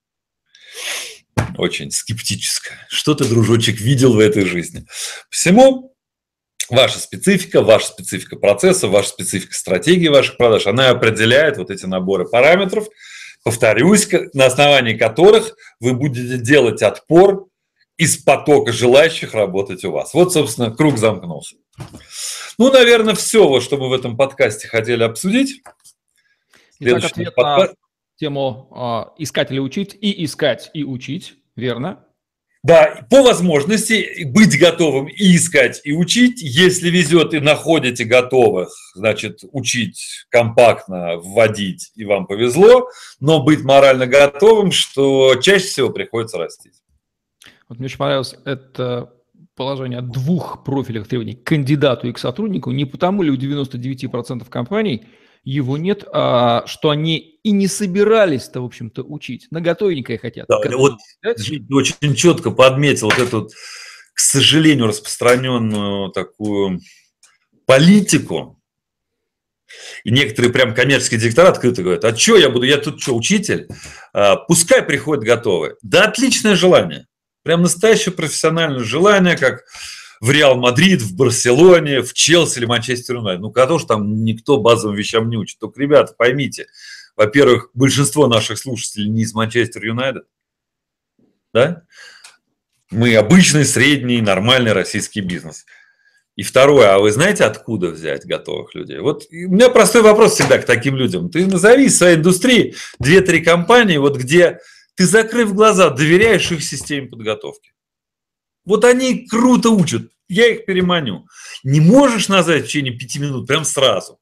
очень 1.57 1.91
скептическое. 1.91 2.87
Что 2.89 3.15
ты, 3.15 3.25
дружочек, 3.25 3.81
видел 3.81 4.15
в 4.15 4.19
этой 4.19 4.45
жизни? 4.45 4.87
Всему 5.31 5.95
ваша 6.69 6.99
специфика, 6.99 7.63
ваша 7.63 7.87
специфика 7.87 8.37
процесса, 8.37 8.89
ваша 8.89 9.09
специфика 9.09 9.55
стратегии 9.55 10.09
ваших 10.09 10.37
продаж, 10.37 10.67
она 10.67 10.91
определяет 10.91 11.57
вот 11.57 11.71
эти 11.71 11.87
наборы 11.87 12.27
параметров– 12.29 12.87
повторюсь, 13.45 14.09
на 14.35 14.47
основании 14.47 14.95
которых 14.95 15.57
вы 15.81 15.95
будете 15.95 16.39
делать 16.39 16.83
отпор 16.83 17.49
из 17.97 18.17
потока 18.17 18.73
желающих 18.73 19.35
работать 19.35 19.85
у 19.85 19.93
вас. 19.93 20.15
Вот, 20.15 20.33
собственно, 20.33 20.71
круг 20.71 20.99
замкнулся. 20.99 21.57
Ну, 22.59 22.73
наверное, 22.73 23.15
все, 23.15 23.61
что 23.61 23.77
мы 23.77 23.89
в 23.89 23.93
этом 23.93 24.17
подкасте 24.17 24.69
хотели 24.69 25.03
обсудить. 25.03 25.63
Итак, 26.79 27.05
ответ 27.05 27.35
подкаст... 27.35 27.73
на 27.73 27.77
тему 28.17 29.15
э, 29.19 29.23
«искать 29.23 29.51
или 29.51 29.59
учить» 29.59 29.97
и 30.01 30.25
«искать 30.25 30.71
и 30.73 30.83
учить», 30.83 31.35
верно? 31.57 32.07
Да, 32.63 33.07
по 33.09 33.23
возможности 33.23 34.25
быть 34.25 34.59
готовым 34.59 35.07
и 35.07 35.37
искать, 35.37 35.81
и 35.83 35.93
учить. 35.93 36.43
Если 36.43 36.91
везет 36.91 37.33
и 37.33 37.41
находите 37.41 38.05
готовых, 38.05 38.69
значит, 38.95 39.41
учить 39.53 40.27
компактно, 40.29 41.17
вводить, 41.17 41.91
и 41.95 42.05
вам 42.05 42.27
повезло, 42.27 42.89
но 43.19 43.43
быть 43.43 43.63
морально 43.65 44.07
готовым, 44.07 44.73
что 44.73 45.37
чаще 45.37 45.65
всего 45.65 45.89
приходится 45.89 46.37
растить. 46.37 46.75
Вот 47.69 47.79
мне 47.79 47.87
очень 47.87 47.99
понравилось 47.99 48.35
это 48.45 49.11
положение 49.57 50.03
двух 50.03 50.63
профилях 50.63 51.09
требований 51.09 51.37
к 51.37 51.45
кандидату 51.45 52.09
и 52.09 52.13
к 52.13 52.19
сотруднику. 52.19 52.73
Не 52.73 52.85
потому 52.85 53.23
ли 53.23 53.31
у 53.31 53.37
99% 53.37 54.47
компаний– 54.51 55.07
его 55.43 55.79
нет, 55.79 56.05
а 56.13 56.67
что 56.67 56.91
они 56.91 57.19
и 57.43 57.51
не 57.53 57.67
собирались-то, 57.67 58.61
в 58.61 58.65
общем-то, 58.65 59.03
учить. 59.03 59.47
На 59.51 59.61
готовенькое 59.61 60.19
хотят. 60.19 60.47
Да, 60.49 60.61
вот 60.77 60.99
очень 61.71 62.15
четко 62.15 62.51
подметил 62.51 63.09
вот 63.09 63.19
эту, 63.19 63.49
к 64.13 64.21
сожалению, 64.21 64.87
распространенную 64.87 66.11
такую 66.11 66.81
политику. 67.67 68.61
И 70.05 70.11
некоторые 70.11 70.53
прям 70.53 70.75
коммерческие 70.75 71.21
директора 71.21 71.49
открыто 71.49 71.83
говорят, 71.83 72.05
а 72.05 72.15
что 72.17 72.37
я 72.37 72.51
буду, 72.51 72.67
я 72.67 72.77
тут 72.77 73.01
что, 73.01 73.15
учитель? 73.15 73.69
А, 74.13 74.37
пускай 74.37 74.83
приходят 74.83 75.25
готовые. 75.25 75.77
Да, 75.83 76.05
отличное 76.05 76.57
желание. 76.57 77.07
Прям 77.43 77.63
настоящее 77.63 78.13
профессиональное 78.13 78.85
желание, 78.85 79.37
как 79.37 79.63
в 80.21 80.31
Реал 80.31 80.57
Мадрид, 80.57 81.01
в 81.01 81.17
Барселоне, 81.17 82.03
в 82.03 82.13
Челси 82.13 82.59
или 82.59 82.67
Манчестер 82.67 83.17
Юнайтед. 83.17 83.41
Ну, 83.41 83.79
же 83.79 83.87
там 83.87 84.25
никто 84.25 84.59
базовым 84.59 84.97
вещам 84.97 85.31
не 85.31 85.37
учит. 85.37 85.59
Только, 85.59 85.81
ребята, 85.81 86.15
поймите, 86.17 86.67
во-первых, 87.17 87.71
большинство 87.75 88.27
наших 88.27 88.59
слушателей 88.59 89.09
не 89.09 89.23
из 89.23 89.33
Манчестер 89.33 89.85
Юнайтед, 89.85 90.25
да? 91.53 91.83
Мы 92.91 93.15
обычный, 93.17 93.65
средний, 93.65 94.21
нормальный 94.21 94.73
российский 94.73 95.21
бизнес. 95.21 95.65
И 96.37 96.43
второе, 96.43 96.95
а 96.95 96.99
вы 96.99 97.13
знаете, 97.13 97.45
откуда 97.45 97.89
взять 97.89 98.27
готовых 98.27 98.75
людей? 98.75 98.99
Вот 98.99 99.27
у 99.31 99.35
меня 99.35 99.69
простой 99.69 100.03
вопрос 100.03 100.35
всегда 100.35 100.59
к 100.59 100.67
таким 100.67 100.97
людям. 100.97 101.31
Ты 101.31 101.47
назови 101.47 101.87
из 101.87 101.99
своей 101.99 102.17
индустрии 102.17 102.75
две-три 102.99 103.43
компании, 103.43 103.97
вот 103.97 104.17
где 104.17 104.59
ты, 104.97 105.07
закрыв 105.07 105.55
глаза, 105.55 105.91
доверяешь 105.91 106.51
их 106.51 106.63
системе 106.63 107.09
подготовки. 107.09 107.73
Вот 108.71 108.85
они 108.85 109.27
круто 109.27 109.71
учат, 109.71 110.03
я 110.29 110.47
их 110.47 110.65
переманю. 110.65 111.27
Не 111.65 111.81
можешь 111.81 112.29
назвать 112.29 112.63
в 112.63 112.67
течение 112.69 112.93
пяти 112.93 113.19
минут, 113.19 113.49
прям 113.49 113.65
сразу. 113.65 114.21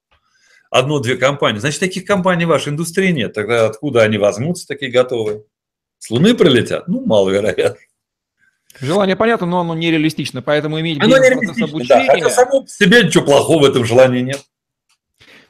Одну-две 0.71 1.17
компании. 1.17 1.59
Значит, 1.59 1.81
таких 1.81 2.07
компаний 2.07 2.47
в 2.47 2.49
вашей 2.49 2.71
индустрии 2.71 3.11
нет. 3.11 3.35
Тогда 3.35 3.67
откуда 3.67 4.05
они 4.05 4.17
возьмутся, 4.17 4.67
такие 4.67 4.91
готовые? 4.91 5.43
С 5.99 6.09
Луны 6.09 6.33
прилетят? 6.33 6.89
Ну, 6.89 7.05
маловероятно. 7.05 7.77
Желание 8.81 9.17
понятно, 9.17 9.47
но 9.47 9.61
оно 9.61 9.75
нереалистично, 9.75 10.41
поэтому 10.41 10.81
иметь 10.81 10.99
оно 10.99 11.19
нереалистично. 11.19 11.85
Да, 11.87 12.07
хотя 12.07 12.31
само 12.31 12.63
по 12.63 12.69
себе 12.69 13.03
ничего 13.03 13.27
плохого 13.27 13.67
в 13.67 13.71
этом 13.71 13.85
желании 13.85 14.23
нет. 14.23 14.43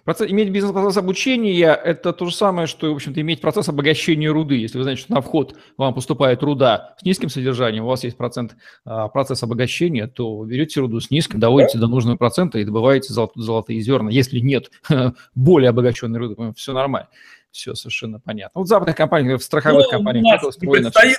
Процесс, 0.08 0.30
иметь 0.30 0.48
бизнес-процесс 0.48 0.96
обучения– 0.96 1.74
это 1.84 2.14
то 2.14 2.24
же 2.24 2.34
самое, 2.34 2.66
что, 2.66 2.90
в 2.90 2.94
общем-то, 2.94 3.20
иметь 3.20 3.42
процесс 3.42 3.68
обогащения 3.68 4.30
руды. 4.30 4.54
Если 4.54 4.78
вы 4.78 4.84
знаете, 4.84 5.02
что 5.02 5.12
на 5.12 5.20
вход 5.20 5.54
вам 5.76 5.92
поступает 5.92 6.42
руда 6.42 6.94
с 6.98 7.04
низким 7.04 7.28
содержанием, 7.28 7.84
у 7.84 7.88
вас 7.88 8.04
есть 8.04 8.16
процент, 8.16 8.56
а, 8.86 9.08
процесс 9.08 9.42
обогащения, 9.42 10.06
то 10.06 10.42
берете 10.46 10.80
руду 10.80 10.98
с 11.00 11.10
низким, 11.10 11.40
доводите 11.40 11.76
до 11.76 11.88
нужного 11.88 12.16
процента 12.16 12.58
и 12.58 12.64
добываете 12.64 13.12
золот, 13.12 13.32
золотые 13.34 13.82
зерна. 13.82 14.10
Если 14.10 14.38
нет 14.38 14.70
более 15.34 15.68
обогащенной 15.68 16.18
руды, 16.18 16.54
все 16.56 16.72
нормально, 16.72 17.10
все 17.50 17.74
совершенно 17.74 18.18
понятно. 18.18 18.60
Вот 18.60 18.64
в 18.64 18.68
западных 18.68 18.96
компаниях, 18.96 19.42
в 19.42 19.44
страховых 19.44 19.84
ну, 19.84 19.90
компаниях 19.90 20.42
у 20.42 20.46
нас 20.46 20.56
предстоит 20.56 21.18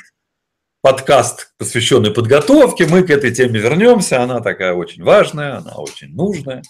подкаст, 0.81 1.53
посвященный 1.59 2.09
подготовке. 2.09 2.87
Мы 2.87 3.03
к 3.03 3.11
этой 3.11 3.31
теме 3.31 3.59
вернемся. 3.59 4.23
Она 4.23 4.41
такая 4.41 4.73
очень 4.73 5.03
важная, 5.03 5.57
она 5.57 5.75
очень 5.75 6.11
нужная. 6.15 6.63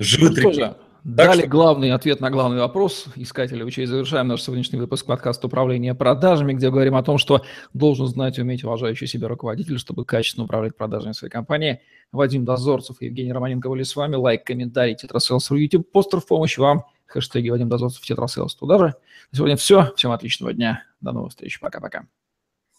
Живы 0.00 0.30
ну, 0.30 0.74
Дали 1.04 1.40
что... 1.40 1.48
главный 1.48 1.90
ответ 1.90 2.20
на 2.20 2.30
главный 2.30 2.60
вопрос 2.60 3.06
искать 3.16 3.48
или 3.48 3.64
учить. 3.64 3.86
Завершаем 3.86 4.28
наш 4.28 4.42
сегодняшний 4.42 4.78
выпуск 4.78 5.04
подкаста 5.04 5.48
«Управление 5.48 5.94
продажами», 5.94 6.52
где 6.52 6.70
говорим 6.70 6.94
о 6.94 7.02
том, 7.02 7.18
что 7.18 7.42
должен 7.74 8.06
знать 8.06 8.38
и 8.38 8.42
уметь 8.42 8.62
уважающий 8.62 9.08
себя 9.08 9.26
руководитель, 9.26 9.80
чтобы 9.80 10.04
качественно 10.04 10.44
управлять 10.44 10.76
продажами 10.76 11.12
своей 11.12 11.32
компании. 11.32 11.80
Вадим 12.12 12.44
Дозорцев 12.44 12.98
и 13.00 13.06
Евгений 13.06 13.32
Романенко 13.32 13.68
были 13.68 13.82
с 13.82 13.96
вами. 13.96 14.14
Лайк, 14.14 14.44
комментарий, 14.44 14.94
tetrasales.ru, 14.94 15.56
YouTube, 15.56 15.90
постер 15.90 16.20
в 16.20 16.26
помощь 16.26 16.56
вам. 16.56 16.84
Хэштеги 17.06 17.48
Вадим 17.48 17.68
Дозорцев, 17.68 18.00
tetrasales 18.02 18.54
туда 18.54 18.78
же. 18.78 18.94
На 19.32 19.36
сегодня 19.36 19.56
все. 19.56 19.92
Всем 19.96 20.12
отличного 20.12 20.52
дня. 20.52 20.84
До 21.00 21.10
новых 21.10 21.30
встреч. 21.30 21.58
Пока-пока. 21.58 22.06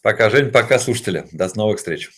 Пока, 0.01 0.29
Жень. 0.29 0.49
Пока, 0.49 0.79
слушатели. 0.79 1.25
До 1.33 1.49
новых 1.55 1.77
встреч. 1.77 2.09